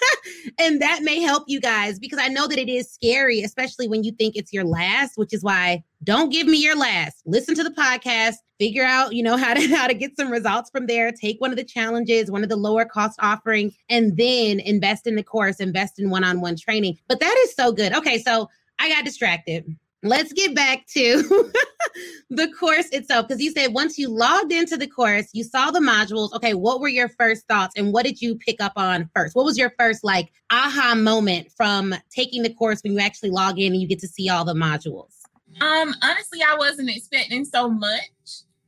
and 0.58 0.80
that 0.80 1.00
may 1.02 1.20
help 1.20 1.44
you 1.46 1.60
guys 1.60 1.98
because 1.98 2.18
I 2.18 2.28
know 2.28 2.46
that 2.46 2.58
it 2.58 2.70
is 2.70 2.90
scary, 2.90 3.42
especially 3.42 3.86
when 3.86 4.02
you 4.02 4.12
think 4.12 4.34
it's 4.34 4.50
your 4.50 4.64
last, 4.64 5.18
which 5.18 5.34
is 5.34 5.44
why 5.44 5.84
don't 6.02 6.30
give 6.30 6.46
me 6.46 6.56
your 6.56 6.74
last. 6.74 7.20
Listen 7.26 7.54
to 7.54 7.62
the 7.62 7.70
podcast, 7.70 8.36
figure 8.58 8.82
out, 8.82 9.14
you 9.14 9.22
know, 9.22 9.36
how 9.36 9.52
to 9.52 9.66
how 9.76 9.86
to 9.86 9.92
get 9.92 10.16
some 10.16 10.30
results 10.30 10.70
from 10.70 10.86
there, 10.86 11.12
take 11.12 11.38
one 11.38 11.50
of 11.50 11.58
the 11.58 11.64
challenges, 11.64 12.30
one 12.30 12.42
of 12.42 12.48
the 12.48 12.56
lower 12.56 12.86
cost 12.86 13.18
offerings, 13.20 13.74
and 13.90 14.16
then 14.16 14.58
invest 14.60 15.06
in 15.06 15.16
the 15.16 15.22
course, 15.22 15.60
invest 15.60 15.98
in 15.98 16.08
one-on-one 16.08 16.56
training. 16.56 16.96
But 17.08 17.20
that 17.20 17.36
is 17.44 17.54
so 17.54 17.72
good. 17.72 17.92
Okay, 17.92 18.22
so 18.22 18.48
I 18.78 18.88
got 18.88 19.04
distracted 19.04 19.66
let's 20.08 20.32
get 20.32 20.54
back 20.54 20.86
to 20.86 21.22
the 22.30 22.50
course 22.58 22.88
itself 22.90 23.28
because 23.28 23.42
you 23.42 23.50
said 23.50 23.72
once 23.72 23.98
you 23.98 24.08
logged 24.08 24.52
into 24.52 24.76
the 24.76 24.86
course 24.86 25.28
you 25.32 25.44
saw 25.44 25.70
the 25.70 25.80
modules. 25.80 26.32
Okay 26.32 26.54
what 26.54 26.80
were 26.80 26.88
your 26.88 27.08
first 27.08 27.46
thoughts 27.48 27.74
and 27.76 27.92
what 27.92 28.04
did 28.04 28.20
you 28.20 28.36
pick 28.36 28.60
up 28.60 28.72
on 28.76 29.08
first? 29.14 29.34
What 29.34 29.44
was 29.44 29.58
your 29.58 29.72
first 29.78 30.04
like 30.04 30.32
aha 30.50 30.94
moment 30.94 31.52
from 31.56 31.94
taking 32.10 32.42
the 32.42 32.52
course 32.52 32.80
when 32.82 32.92
you 32.92 33.00
actually 33.00 33.30
log 33.30 33.58
in 33.58 33.72
and 33.72 33.80
you 33.80 33.88
get 33.88 34.00
to 34.00 34.08
see 34.08 34.28
all 34.28 34.44
the 34.44 34.54
modules? 34.54 35.12
Um 35.60 35.94
honestly 36.02 36.40
i 36.46 36.56
wasn't 36.56 36.90
expecting 36.90 37.44
so 37.44 37.68
much. 37.68 38.10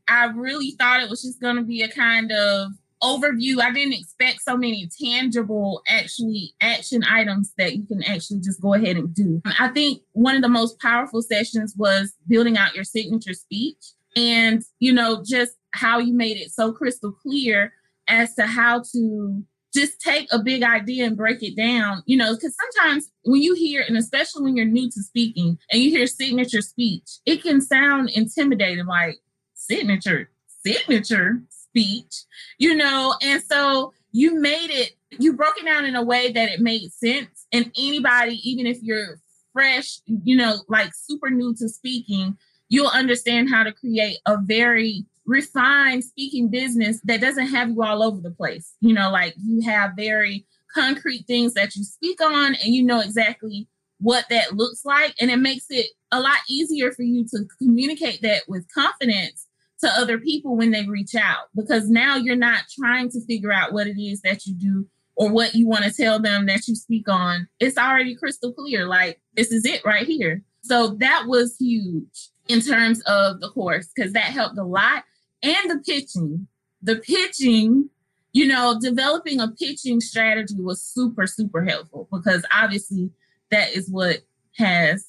I 0.09 0.27
really 0.27 0.71
thought 0.73 1.03
it 1.03 1.11
was 1.11 1.23
just 1.23 1.41
going 1.41 1.57
to 1.57 1.63
be 1.63 1.83
a 1.83 1.89
kind 1.89 2.33
of 2.33 2.73
overview. 3.03 3.61
I 3.61 3.73
didn't 3.73 3.95
expect 3.95 4.43
so 4.43 4.57
many 4.57 4.89
tangible, 5.01 5.83
actually 5.89 6.55
action 6.61 7.03
items 7.05 7.53
that 7.59 7.77
you 7.77 7.87
can 7.87 8.03
actually 8.03 8.41
just 8.41 8.61
go 8.61 8.75
ahead 8.75 8.97
and 8.97 9.15
do. 9.15 9.41
I 9.59 9.69
think 9.69 10.03
one 10.13 10.37
of 10.37 10.43
the 10.43 10.49
most 10.49 10.81
powerful 10.81 11.23
sessions 11.23 11.75
was 11.77 12.15
building 12.27 12.57
out 12.57 12.75
your 12.75 12.85
signature 12.85 13.35
speech 13.35 13.85
and, 14.17 14.63
you 14.81 14.93
know, 14.93 15.23
just 15.25 15.53
how 15.73 15.99
you 15.99 16.15
made 16.15 16.37
it 16.37 16.51
so 16.51 16.73
crystal 16.73 17.13
clear 17.13 17.73
as 18.09 18.35
to 18.35 18.47
how 18.47 18.83
to 18.93 19.45
just 19.75 20.01
take 20.01 20.27
a 20.33 20.39
big 20.39 20.63
idea 20.63 21.05
and 21.05 21.17
break 21.17 21.43
it 21.43 21.57
down, 21.57 22.03
you 22.07 22.17
know, 22.17 22.35
because 22.35 22.57
sometimes 22.57 23.11
when 23.25 23.43
you 23.43 23.55
hear, 23.55 23.85
and 23.87 23.97
especially 23.97 24.43
when 24.43 24.57
you're 24.57 24.65
new 24.65 24.91
to 24.91 25.03
speaking 25.03 25.59
and 25.71 25.83
you 25.83 25.91
hear 25.91 26.07
signature 26.07 26.63
speech, 26.63 27.19
it 27.27 27.43
can 27.43 27.61
sound 27.61 28.09
intimidating 28.11 28.87
like 28.87 29.19
signature, 29.55 30.31
signature 30.65 31.43
speech, 31.79 32.25
you 32.59 32.75
know, 32.75 33.15
and 33.23 33.43
so 33.43 33.93
you 34.13 34.41
made 34.41 34.71
it 34.71 34.93
you 35.19 35.33
broke 35.33 35.59
it 35.59 35.65
down 35.65 35.87
in 35.87 35.97
a 35.97 36.03
way 36.03 36.33
that 36.33 36.51
it 36.51 36.61
made 36.61 36.93
sense. 36.93 37.47
And 37.53 37.73
anybody, 37.79 38.39
even 38.49 38.67
if 38.67 38.83
you're 38.83 39.21
fresh, 39.53 40.01
you 40.07 40.37
know, 40.37 40.57
like 40.69 40.93
super 40.95 41.31
new 41.31 41.55
to 41.57 41.69
speaking, 41.69 42.37
you'll 42.69 42.89
understand 42.89 43.49
how 43.49 43.63
to 43.63 43.73
create 43.73 44.19
a 44.27 44.37
very 44.37 45.07
refined 45.25 46.05
speaking 46.05 46.49
business 46.49 47.01
that 47.05 47.21
doesn't 47.21 47.49
have 47.49 47.71
you 47.71 47.83
all 47.83 48.03
over 48.03 48.21
the 48.21 48.31
place. 48.31 48.75
You 48.81 48.93
know, 48.93 49.11
like 49.11 49.35
you 49.43 49.63
have 49.63 49.93
very 49.97 50.47
concrete 50.75 51.25
things 51.27 51.55
that 51.55 51.75
you 51.75 51.85
speak 51.85 52.21
on 52.21 52.55
and 52.55 52.75
you 52.75 52.83
know 52.83 53.01
exactly 53.01 53.67
what 54.01 54.27
that 54.29 54.57
looks 54.57 54.85
like. 54.85 55.15
And 55.21 55.31
it 55.31 55.39
makes 55.39 55.67
it 55.71 55.87
a 56.13 56.21
lot 56.21 56.39
easier 56.49 56.93
for 56.93 57.03
you 57.03 57.27
to 57.29 57.47
communicate 57.59 58.21
that 58.23 58.43
with 58.47 58.67
confidence 58.73 59.48
to 59.81 59.89
other 59.89 60.19
people 60.19 60.57
when 60.57 60.71
they 60.71 60.87
reach 60.87 61.15
out 61.15 61.47
because 61.55 61.89
now 61.89 62.17
you're 62.17 62.37
not 62.37 62.65
trying 62.79 63.11
to 63.11 63.25
figure 63.27 63.53
out 63.53 63.73
what 63.73 63.87
it 63.87 64.01
is 64.01 64.21
that 64.23 64.47
you 64.47 64.55
do 64.55 64.87
or 65.15 65.31
what 65.31 65.55
you 65.55 65.67
want 65.67 65.85
to 65.85 65.93
tell 65.93 66.21
them 66.21 66.47
that 66.47 66.67
you 66.69 66.75
speak 66.75 67.09
on. 67.09 67.49
It's 67.61 67.79
already 67.79 68.15
crystal 68.15 68.53
clear. 68.53 68.87
Like, 68.87 69.21
this 69.35 69.51
is 69.51 69.65
it 69.65 69.85
right 69.85 70.07
here. 70.07 70.43
So 70.63 70.97
that 71.01 71.25
was 71.27 71.57
huge 71.59 72.29
in 72.49 72.61
terms 72.61 73.01
of 73.03 73.41
the 73.41 73.51
course 73.51 73.91
because 73.95 74.13
that 74.13 74.25
helped 74.25 74.59
a 74.59 74.65
lot. 74.65 75.05
And 75.43 75.71
the 75.71 75.79
pitching. 75.85 76.47
The 76.83 76.97
pitching, 76.97 77.91
you 78.33 78.47
know, 78.47 78.79
developing 78.81 79.41
a 79.41 79.49
pitching 79.49 80.01
strategy 80.01 80.55
was 80.59 80.81
super, 80.81 81.27
super 81.27 81.65
helpful 81.65 82.09
because 82.13 82.45
obviously 82.55 83.11
that 83.51 83.73
is 83.73 83.91
what 83.91 84.19
has 84.57 85.07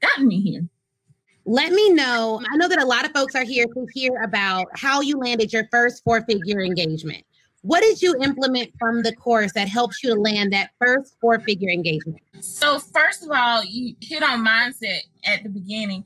gotten 0.00 0.26
me 0.26 0.40
here. 0.40 0.66
Let 1.48 1.72
me 1.72 1.90
know. 1.90 2.42
I 2.50 2.56
know 2.56 2.66
that 2.66 2.82
a 2.82 2.84
lot 2.84 3.04
of 3.04 3.12
folks 3.12 3.36
are 3.36 3.44
here 3.44 3.66
to 3.66 3.86
hear 3.94 4.20
about 4.24 4.66
how 4.74 5.00
you 5.00 5.16
landed 5.16 5.52
your 5.52 5.68
first 5.70 6.02
four 6.02 6.20
figure 6.22 6.60
engagement. 6.60 7.24
What 7.62 7.82
did 7.82 8.02
you 8.02 8.16
implement 8.20 8.72
from 8.80 9.04
the 9.04 9.14
course 9.14 9.52
that 9.52 9.68
helps 9.68 10.02
you 10.02 10.12
to 10.12 10.20
land 10.20 10.52
that 10.52 10.70
first 10.80 11.16
four 11.20 11.38
figure 11.38 11.70
engagement? 11.70 12.18
So, 12.40 12.80
first 12.80 13.22
of 13.22 13.30
all, 13.32 13.64
you 13.64 13.94
hit 14.00 14.24
on 14.24 14.44
mindset 14.44 15.00
at 15.24 15.44
the 15.44 15.48
beginning. 15.48 16.04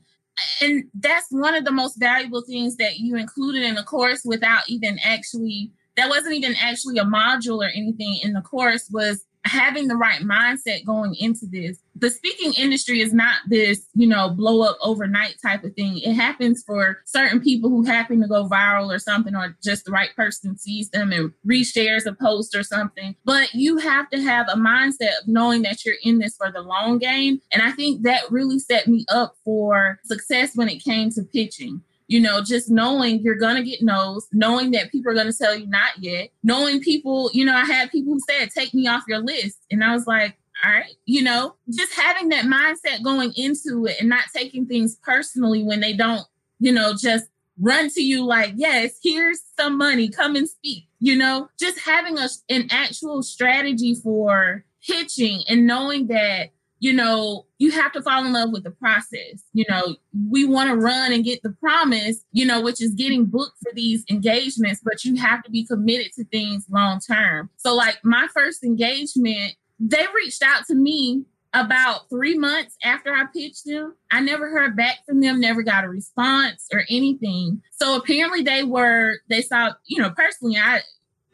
And 0.61 0.83
that's 0.93 1.27
one 1.31 1.55
of 1.55 1.65
the 1.65 1.71
most 1.71 1.99
valuable 1.99 2.41
things 2.41 2.77
that 2.77 2.99
you 2.99 3.15
included 3.15 3.63
in 3.63 3.73
the 3.73 3.83
course 3.83 4.21
without 4.23 4.69
even 4.69 4.99
actually, 5.03 5.71
that 5.97 6.07
wasn't 6.07 6.35
even 6.35 6.55
actually 6.61 6.99
a 6.99 7.03
module 7.03 7.65
or 7.65 7.69
anything 7.69 8.19
in 8.23 8.33
the 8.33 8.41
course 8.41 8.89
was 8.91 9.25
having 9.45 9.87
the 9.87 9.95
right 9.95 10.21
mindset 10.21 10.85
going 10.85 11.15
into 11.15 11.45
this. 11.51 11.79
The 11.95 12.09
speaking 12.09 12.53
industry 12.57 13.01
is 13.01 13.13
not 13.13 13.37
this, 13.47 13.85
you 13.93 14.07
know, 14.07 14.29
blow 14.29 14.61
up 14.61 14.77
overnight 14.81 15.35
type 15.41 15.63
of 15.63 15.73
thing. 15.75 15.99
It 15.99 16.13
happens 16.13 16.63
for 16.63 17.01
certain 17.05 17.41
people 17.41 17.69
who 17.69 17.83
happen 17.83 18.21
to 18.21 18.27
go 18.27 18.47
viral 18.47 18.93
or 18.93 18.99
something, 18.99 19.35
or 19.35 19.57
just 19.63 19.85
the 19.85 19.91
right 19.91 20.15
person 20.15 20.57
sees 20.57 20.89
them 20.89 21.11
and 21.11 21.31
reshares 21.47 22.05
a 22.05 22.13
post 22.13 22.55
or 22.55 22.63
something. 22.63 23.15
But 23.25 23.53
you 23.53 23.77
have 23.77 24.09
to 24.11 24.21
have 24.21 24.47
a 24.49 24.55
mindset 24.55 25.19
of 25.21 25.27
knowing 25.27 25.63
that 25.63 25.85
you're 25.85 25.95
in 26.03 26.19
this 26.19 26.35
for 26.37 26.51
the 26.51 26.61
long 26.61 26.97
game. 26.97 27.41
And 27.51 27.61
I 27.61 27.71
think 27.71 28.03
that 28.03 28.31
really 28.31 28.59
set 28.59 28.87
me 28.87 29.05
up 29.09 29.35
for 29.43 29.99
success 30.05 30.55
when 30.55 30.69
it 30.69 30.83
came 30.83 31.09
to 31.11 31.23
pitching 31.23 31.81
you 32.11 32.19
know, 32.19 32.41
just 32.41 32.69
knowing 32.69 33.21
you're 33.21 33.37
to 33.55 33.63
get 33.63 33.81
no's, 33.81 34.27
knowing 34.33 34.71
that 34.71 34.91
people 34.91 35.11
are 35.11 35.15
to 35.31 35.37
tell 35.37 35.55
you 35.55 35.65
not 35.65 35.91
yet, 35.97 36.29
knowing 36.43 36.81
people, 36.81 37.31
you 37.33 37.45
know, 37.45 37.55
I 37.55 37.63
had 37.63 37.89
people 37.89 38.11
who 38.11 38.19
said, 38.29 38.49
take 38.49 38.73
me 38.73 38.85
off 38.85 39.05
your 39.07 39.19
list. 39.19 39.59
And 39.71 39.81
I 39.81 39.93
was 39.93 40.05
like, 40.05 40.37
all 40.61 40.71
right, 40.73 40.93
you 41.05 41.23
know, 41.23 41.55
just 41.69 41.93
having 41.93 42.27
that 42.27 42.43
mindset 42.43 43.01
going 43.01 43.31
into 43.37 43.85
it 43.85 43.95
and 44.01 44.09
not 44.09 44.25
taking 44.35 44.65
things 44.65 44.97
personally 45.01 45.63
when 45.63 45.79
they 45.79 45.93
don't, 45.93 46.25
you 46.59 46.73
know, 46.73 46.93
just 47.01 47.29
run 47.57 47.89
to 47.91 48.01
you 48.01 48.25
like, 48.25 48.51
yes, 48.57 48.99
here's 49.01 49.39
some 49.57 49.77
money, 49.77 50.09
come 50.09 50.35
and 50.35 50.49
speak, 50.49 50.83
you 50.99 51.15
know, 51.15 51.47
just 51.57 51.79
having 51.79 52.17
a, 52.17 52.27
an 52.49 52.67
actual 52.71 53.23
strategy 53.23 53.95
for 53.95 54.65
pitching 54.85 55.43
and 55.47 55.65
knowing 55.65 56.07
that 56.07 56.49
you 56.81 56.91
know, 56.91 57.45
you 57.59 57.69
have 57.69 57.91
to 57.91 58.01
fall 58.01 58.25
in 58.25 58.33
love 58.33 58.49
with 58.51 58.63
the 58.63 58.71
process. 58.71 59.43
You 59.53 59.65
know, 59.69 59.95
we 60.29 60.45
want 60.45 60.71
to 60.71 60.75
run 60.75 61.13
and 61.13 61.23
get 61.23 61.43
the 61.43 61.51
promise, 61.51 62.25
you 62.31 62.43
know, 62.43 62.59
which 62.59 62.81
is 62.81 62.95
getting 62.95 63.25
booked 63.25 63.59
for 63.61 63.71
these 63.75 64.03
engagements, 64.09 64.81
but 64.83 65.05
you 65.05 65.15
have 65.17 65.43
to 65.43 65.51
be 65.51 65.63
committed 65.63 66.11
to 66.13 66.25
things 66.25 66.65
long 66.71 66.99
term. 66.99 67.51
So, 67.57 67.75
like 67.75 67.99
my 68.03 68.27
first 68.33 68.63
engagement, 68.63 69.53
they 69.79 70.05
reached 70.15 70.41
out 70.41 70.65
to 70.67 70.75
me 70.75 71.23
about 71.53 72.09
three 72.09 72.35
months 72.35 72.75
after 72.83 73.13
I 73.13 73.25
pitched 73.31 73.65
them. 73.65 73.95
I 74.11 74.19
never 74.19 74.49
heard 74.49 74.75
back 74.75 75.05
from 75.05 75.21
them, 75.21 75.39
never 75.39 75.61
got 75.61 75.83
a 75.83 75.89
response 75.89 76.67
or 76.73 76.85
anything. 76.89 77.61
So 77.73 77.95
apparently 77.95 78.41
they 78.41 78.63
were, 78.63 79.17
they 79.29 79.43
saw, 79.43 79.73
you 79.85 80.01
know, 80.01 80.09
personally, 80.11 80.57
I 80.57 80.79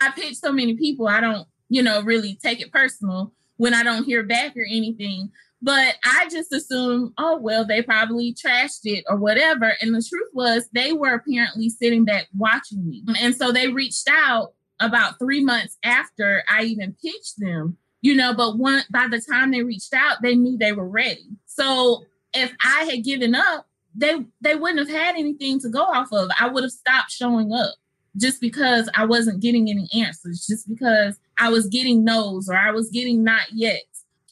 I 0.02 0.12
pitched 0.12 0.38
so 0.42 0.52
many 0.52 0.76
people, 0.76 1.08
I 1.08 1.22
don't, 1.22 1.48
you 1.70 1.82
know, 1.82 2.02
really 2.02 2.38
take 2.42 2.60
it 2.62 2.72
personal 2.72 3.32
when 3.58 3.74
I 3.74 3.84
don't 3.84 4.06
hear 4.06 4.24
back 4.24 4.56
or 4.56 4.66
anything. 4.66 5.32
But 5.62 5.96
I 6.06 6.28
just 6.30 6.54
assume, 6.54 7.14
oh, 7.18 7.38
well, 7.38 7.66
they 7.66 7.82
probably 7.82 8.34
trashed 8.34 8.82
it 8.84 9.04
or 9.10 9.18
whatever. 9.18 9.74
And 9.82 9.94
the 9.94 10.04
truth 10.08 10.30
was, 10.34 10.70
they 10.72 10.94
were 10.94 11.16
apparently 11.16 11.70
sitting 11.70 12.06
back 12.06 12.28
watching 12.38 12.88
me. 12.88 13.04
And 13.20 13.36
so 13.36 13.52
they 13.52 13.68
reached 13.68 14.08
out 14.10 14.54
about 14.80 15.18
three 15.18 15.44
months 15.44 15.78
after 15.84 16.44
I 16.48 16.64
even 16.64 16.96
pitched 17.04 17.40
them, 17.40 17.78
you 18.02 18.16
know, 18.16 18.36
but 18.36 18.58
one 18.58 18.84
by 18.92 19.08
the 19.10 19.20
time 19.20 19.52
they 19.52 19.64
reached 19.64 19.94
out, 19.94 20.22
they 20.22 20.36
knew 20.36 20.58
they 20.58 20.74
were 20.74 20.88
ready. 20.88 21.26
So 21.48 22.04
if 22.34 22.54
I 22.64 22.84
had 22.84 23.04
given 23.04 23.34
up, 23.34 23.68
they 23.96 24.26
they 24.42 24.54
wouldn't 24.54 24.88
have 24.88 24.96
had 24.96 25.16
anything 25.16 25.60
to 25.62 25.70
go 25.70 25.82
off 25.82 26.10
of. 26.12 26.30
I 26.40 26.48
would 26.48 26.64
have 26.64 26.72
stopped 26.72 27.10
showing 27.10 27.52
up 27.52 27.74
just 28.18 28.42
because 28.42 28.90
I 28.96 29.06
wasn't 29.06 29.42
getting 29.42 29.70
any 29.70 29.88
answers, 29.94 30.46
just 30.46 30.68
because 30.68 31.18
I 31.40 31.50
was 31.50 31.68
getting 31.68 32.04
no's 32.04 32.50
or 32.50 32.56
I 32.56 32.72
was 32.72 32.90
getting 32.90 33.24
not 33.24 33.52
yet. 33.54 33.84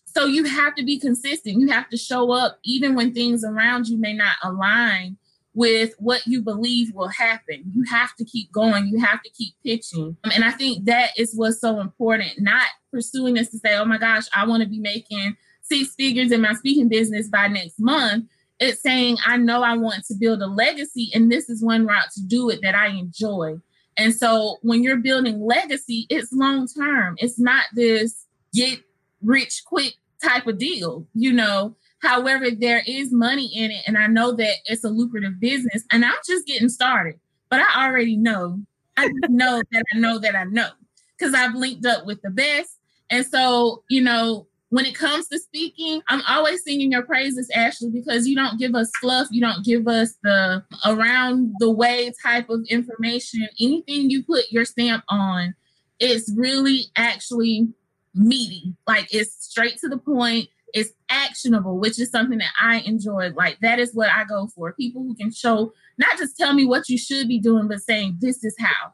So 0.05 0.25
you 0.25 0.45
have 0.45 0.75
to 0.75 0.83
be 0.83 0.97
consistent. 0.97 1.59
You 1.59 1.67
have 1.69 1.89
to 1.89 1.97
show 1.97 2.31
up 2.31 2.59
even 2.63 2.95
when 2.95 3.13
things 3.13 3.43
around 3.43 3.87
you 3.87 3.97
may 3.97 4.13
not 4.13 4.37
align 4.43 5.17
with 5.53 5.93
what 5.99 6.25
you 6.27 6.41
believe 6.41 6.93
will 6.93 7.07
happen. 7.07 7.63
You 7.73 7.83
have 7.89 8.15
to 8.17 8.25
keep 8.25 8.51
going. 8.51 8.87
You 8.87 8.99
have 8.99 9.21
to 9.23 9.29
keep 9.29 9.55
pitching. 9.63 10.11
Mm-hmm. 10.11 10.31
And 10.31 10.43
I 10.43 10.51
think 10.51 10.85
that 10.85 11.11
is 11.17 11.33
what's 11.35 11.61
so 11.61 11.79
important, 11.79 12.33
not 12.39 12.65
pursuing 12.91 13.33
this 13.33 13.49
to 13.51 13.57
say, 13.57 13.75
oh 13.75 13.85
my 13.85 13.97
gosh, 13.97 14.25
I 14.33 14.45
want 14.45 14.63
to 14.63 14.69
be 14.69 14.79
making 14.79 15.35
six 15.61 15.95
figures 15.95 16.31
in 16.31 16.41
my 16.41 16.53
speaking 16.53 16.89
business 16.89 17.27
by 17.27 17.47
next 17.47 17.79
month. 17.79 18.25
It's 18.59 18.81
saying, 18.81 19.17
I 19.25 19.37
know 19.37 19.63
I 19.63 19.75
want 19.75 20.05
to 20.05 20.15
build 20.17 20.41
a 20.41 20.47
legacy, 20.47 21.09
and 21.13 21.29
this 21.29 21.49
is 21.49 21.61
one 21.61 21.85
route 21.85 22.11
to 22.13 22.21
do 22.21 22.49
it 22.49 22.61
that 22.61 22.75
I 22.75 22.87
enjoy. 22.87 23.57
And 23.97 24.13
so 24.13 24.57
when 24.61 24.83
you're 24.83 24.97
building 24.97 25.41
legacy, 25.41 26.05
it's 26.09 26.31
long 26.33 26.67
term. 26.67 27.15
It's 27.19 27.39
not 27.39 27.63
this 27.73 28.25
get 28.53 28.79
rich 29.21 29.63
quick 29.65 29.95
type 30.23 30.47
of 30.47 30.57
deal, 30.57 31.05
you 31.13 31.31
know. 31.31 31.75
However, 31.99 32.51
there 32.51 32.83
is 32.85 33.11
money 33.11 33.49
in 33.55 33.71
it, 33.71 33.83
and 33.87 33.97
I 33.97 34.07
know 34.07 34.33
that 34.33 34.57
it's 34.65 34.83
a 34.83 34.89
lucrative 34.89 35.39
business, 35.39 35.83
and 35.91 36.05
I'm 36.05 36.13
just 36.25 36.45
getting 36.45 36.69
started. 36.69 37.19
But 37.49 37.61
I 37.61 37.85
already 37.87 38.17
know, 38.17 38.59
I 38.97 39.07
know 39.29 39.61
that 39.71 39.83
I 39.93 39.97
know 39.97 40.19
that 40.19 40.35
I 40.35 40.43
know 40.43 40.69
because 41.17 41.33
I've 41.33 41.55
linked 41.55 41.85
up 41.85 42.05
with 42.05 42.21
the 42.21 42.29
best. 42.29 42.77
And 43.09 43.25
so, 43.25 43.83
you 43.89 44.01
know, 44.01 44.47
when 44.75 44.86
it 44.86 44.94
comes 44.94 45.29
to 45.29 45.39
speaking, 45.39 46.01
I'm 46.10 46.22
always 46.27 46.62
singing 46.65 46.91
your 46.91 47.03
praises, 47.03 47.50
Ashley, 47.55 47.91
because 47.91 48.27
you 48.27 48.36
don't 48.36 48.60
give 48.60 48.75
us 48.75 48.91
fluff. 49.00 49.25
You 49.32 49.39
don't 49.39 49.63
give 49.63 49.88
us 49.88 50.15
the 50.22 50.65
around 50.84 51.53
the 51.60 51.72
way 51.72 52.12
type 52.22 52.50
of 52.50 52.60
information. 52.70 53.48
Anything 53.58 54.10
you 54.10 54.22
put 54.25 54.51
your 54.51 54.65
stamp 54.65 55.05
on, 55.08 55.55
it's 56.01 56.29
really 56.36 56.88
actually 56.98 57.70
meaty. 58.13 58.75
Like 58.86 59.08
it's 59.13 59.46
straight 59.46 59.77
to 59.77 59.88
the 59.88 59.98
point. 59.98 60.50
It's 60.74 60.91
actionable, 61.08 61.79
which 61.79 61.98
is 61.98 62.12
something 62.12 62.39
that 62.39 62.51
I 62.62 62.79
enjoy. 62.79 63.29
Like 63.29 63.58
that 63.62 63.79
is 63.79 63.96
what 63.96 64.10
I 64.10 64.25
go 64.25 64.50
for. 64.53 64.74
People 64.74 65.03
who 65.03 65.15
can 65.15 65.32
show, 65.32 65.72
not 65.98 66.17
just 66.17 66.36
tell 66.36 66.51
me 66.53 66.65
what 66.65 66.89
you 66.89 66.98
should 66.98 67.29
be 67.29 67.39
doing, 67.39 67.70
but 67.70 67.79
saying 67.79 68.17
this 68.20 68.44
is 68.44 68.58
how. 68.60 68.91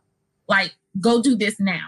Like, 0.48 0.76
go 1.00 1.24
do 1.24 1.36
this 1.36 1.60
now. 1.60 1.88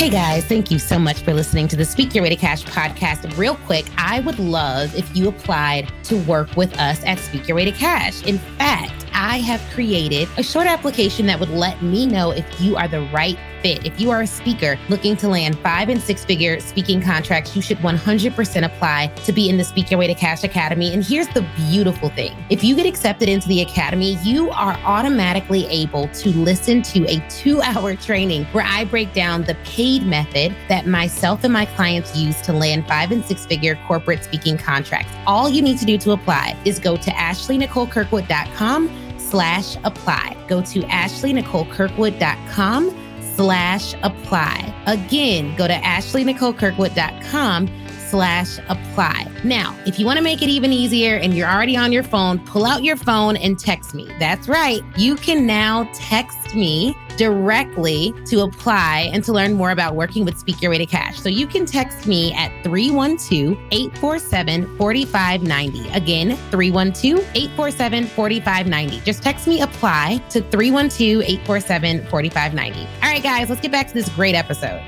Hey 0.00 0.08
guys, 0.08 0.46
thank 0.46 0.70
you 0.70 0.78
so 0.78 0.98
much 0.98 1.20
for 1.20 1.34
listening 1.34 1.68
to 1.68 1.76
the 1.76 1.84
Speak 1.84 2.14
Your 2.14 2.24
Way 2.24 2.30
to 2.30 2.36
Cash 2.36 2.64
podcast. 2.64 3.36
Real 3.36 3.54
quick, 3.54 3.84
I 3.98 4.20
would 4.20 4.38
love 4.38 4.94
if 4.94 5.14
you 5.14 5.28
applied 5.28 5.92
to 6.04 6.16
work 6.22 6.56
with 6.56 6.74
us 6.78 7.04
at 7.04 7.18
Speak 7.18 7.46
Your 7.46 7.56
Way 7.56 7.66
to 7.66 7.72
Cash. 7.72 8.24
In 8.24 8.38
fact, 8.38 9.04
I 9.12 9.38
have 9.38 9.60
created 9.72 10.28
a 10.38 10.42
short 10.42 10.66
application 10.66 11.26
that 11.26 11.38
would 11.38 11.50
let 11.50 11.82
me 11.82 12.06
know 12.06 12.30
if 12.30 12.60
you 12.60 12.76
are 12.76 12.88
the 12.88 13.02
right 13.12 13.38
fit. 13.62 13.84
If 13.84 14.00
you 14.00 14.10
are 14.10 14.22
a 14.22 14.26
speaker 14.26 14.78
looking 14.88 15.16
to 15.18 15.28
land 15.28 15.58
five 15.58 15.88
and 15.88 16.00
six 16.00 16.24
figure 16.24 16.58
speaking 16.60 17.00
contracts, 17.00 17.54
you 17.54 17.62
should 17.62 17.78
100% 17.78 18.64
apply 18.64 19.08
to 19.24 19.32
be 19.32 19.48
in 19.48 19.56
the 19.56 19.64
Speak 19.64 19.90
Your 19.90 19.98
Way 19.98 20.06
to 20.06 20.14
Cash 20.14 20.44
Academy. 20.44 20.92
And 20.92 21.04
here's 21.04 21.28
the 21.28 21.46
beautiful 21.56 22.08
thing 22.10 22.36
if 22.50 22.64
you 22.64 22.74
get 22.74 22.86
accepted 22.86 23.28
into 23.28 23.48
the 23.48 23.60
Academy, 23.62 24.16
you 24.22 24.50
are 24.50 24.74
automatically 24.84 25.66
able 25.66 26.08
to 26.08 26.30
listen 26.30 26.82
to 26.82 27.06
a 27.06 27.20
two 27.28 27.60
hour 27.62 27.94
training 27.94 28.44
where 28.46 28.64
I 28.66 28.84
break 28.84 29.12
down 29.12 29.44
the 29.44 29.56
paid 29.64 30.04
method 30.04 30.54
that 30.68 30.86
myself 30.86 31.44
and 31.44 31.52
my 31.52 31.66
clients 31.66 32.16
use 32.16 32.40
to 32.42 32.52
land 32.52 32.86
five 32.86 33.10
and 33.10 33.24
six 33.24 33.46
figure 33.46 33.78
corporate 33.86 34.24
speaking 34.24 34.56
contracts. 34.56 35.12
All 35.26 35.48
you 35.48 35.62
need 35.62 35.78
to 35.78 35.84
do 35.84 35.98
to 35.98 36.12
apply 36.12 36.56
is 36.64 36.78
go 36.78 36.96
to 36.96 37.10
ashleynicolekirkwood.com 37.10 38.99
slash 39.30 39.76
apply. 39.84 40.36
Go 40.48 40.62
to 40.62 40.80
ashleynicolekirkwood.com 40.82 42.96
slash 43.36 43.94
apply. 44.02 44.74
Again, 44.86 45.54
go 45.56 45.66
to 45.66 45.74
ashleynicolekirkwood.com 45.74 47.68
slash 48.10 48.58
apply. 48.68 49.26
Now, 49.44 49.76
if 49.86 49.98
you 49.98 50.06
want 50.06 50.18
to 50.18 50.22
make 50.22 50.42
it 50.42 50.48
even 50.48 50.72
easier 50.72 51.16
and 51.16 51.34
you're 51.34 51.48
already 51.48 51.76
on 51.76 51.92
your 51.92 52.02
phone, 52.02 52.38
pull 52.44 52.66
out 52.66 52.82
your 52.82 52.96
phone 52.96 53.36
and 53.36 53.58
text 53.58 53.94
me. 53.94 54.08
That's 54.18 54.48
right. 54.48 54.82
You 54.96 55.14
can 55.14 55.46
now 55.46 55.88
text 55.94 56.54
me 56.54 56.96
directly 57.16 58.12
to 58.26 58.40
apply 58.40 59.10
and 59.12 59.22
to 59.24 59.32
learn 59.32 59.52
more 59.54 59.70
about 59.70 59.94
working 59.94 60.24
with 60.24 60.38
Speak 60.38 60.60
Your 60.60 60.70
Way 60.70 60.78
to 60.78 60.86
Cash. 60.86 61.20
So 61.20 61.28
you 61.28 61.46
can 61.46 61.66
text 61.66 62.06
me 62.06 62.32
at 62.32 62.50
312 62.64 63.58
847 63.70 64.76
4590. 64.76 65.88
Again, 65.90 66.36
312 66.50 67.20
847 67.34 68.06
4590. 68.06 69.00
Just 69.04 69.22
text 69.22 69.46
me 69.46 69.60
apply 69.60 70.18
to 70.30 70.40
312 70.40 71.22
847 71.22 72.06
4590. 72.06 72.80
All 72.80 72.86
right, 73.02 73.22
guys, 73.22 73.48
let's 73.48 73.60
get 73.60 73.70
back 73.70 73.88
to 73.88 73.94
this 73.94 74.08
great 74.10 74.34
episode. 74.34 74.82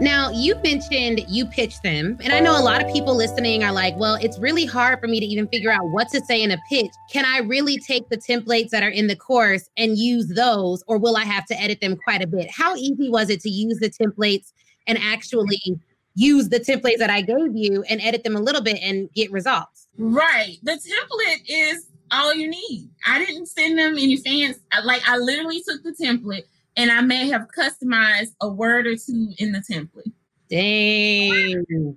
Now, 0.00 0.30
you 0.30 0.56
mentioned 0.56 1.24
you 1.28 1.46
pitch 1.46 1.80
them. 1.82 2.18
And 2.22 2.32
I 2.32 2.40
know 2.40 2.58
a 2.58 2.60
lot 2.60 2.84
of 2.84 2.92
people 2.92 3.14
listening 3.14 3.62
are 3.62 3.72
like, 3.72 3.96
well, 3.96 4.16
it's 4.16 4.38
really 4.40 4.66
hard 4.66 5.00
for 5.00 5.06
me 5.06 5.20
to 5.20 5.26
even 5.26 5.46
figure 5.48 5.70
out 5.70 5.88
what 5.90 6.08
to 6.08 6.20
say 6.20 6.42
in 6.42 6.50
a 6.50 6.58
pitch. 6.68 6.90
Can 7.10 7.24
I 7.24 7.38
really 7.38 7.78
take 7.78 8.08
the 8.08 8.16
templates 8.16 8.70
that 8.70 8.82
are 8.82 8.88
in 8.88 9.06
the 9.06 9.14
course 9.14 9.70
and 9.76 9.96
use 9.96 10.26
those, 10.28 10.82
or 10.88 10.98
will 10.98 11.16
I 11.16 11.22
have 11.22 11.46
to 11.46 11.60
edit 11.60 11.80
them 11.80 11.96
quite 11.96 12.22
a 12.22 12.26
bit? 12.26 12.50
How 12.50 12.74
easy 12.74 13.08
was 13.08 13.30
it 13.30 13.40
to 13.42 13.48
use 13.48 13.78
the 13.78 13.88
templates 13.88 14.52
and 14.88 14.98
actually 15.00 15.60
use 16.16 16.48
the 16.48 16.58
templates 16.58 16.98
that 16.98 17.10
I 17.10 17.20
gave 17.20 17.54
you 17.54 17.84
and 17.88 18.00
edit 18.00 18.24
them 18.24 18.34
a 18.34 18.40
little 18.40 18.62
bit 18.62 18.78
and 18.82 19.08
get 19.14 19.30
results? 19.30 19.86
Right. 19.96 20.58
The 20.64 20.72
template 20.72 21.44
is 21.48 21.86
all 22.10 22.34
you 22.34 22.50
need. 22.50 22.90
I 23.06 23.24
didn't 23.24 23.46
send 23.46 23.78
them 23.78 23.92
any 23.92 24.16
fans. 24.16 24.58
Like, 24.82 25.02
I 25.08 25.18
literally 25.18 25.62
took 25.62 25.84
the 25.84 25.92
template 25.92 26.44
and 26.76 26.90
I 26.90 27.00
may 27.00 27.28
have 27.28 27.48
customized 27.56 28.34
a 28.40 28.48
word 28.48 28.86
or 28.86 28.96
two 28.96 29.32
in 29.38 29.52
the 29.52 29.60
template. 29.60 30.12
Dang. 30.50 31.96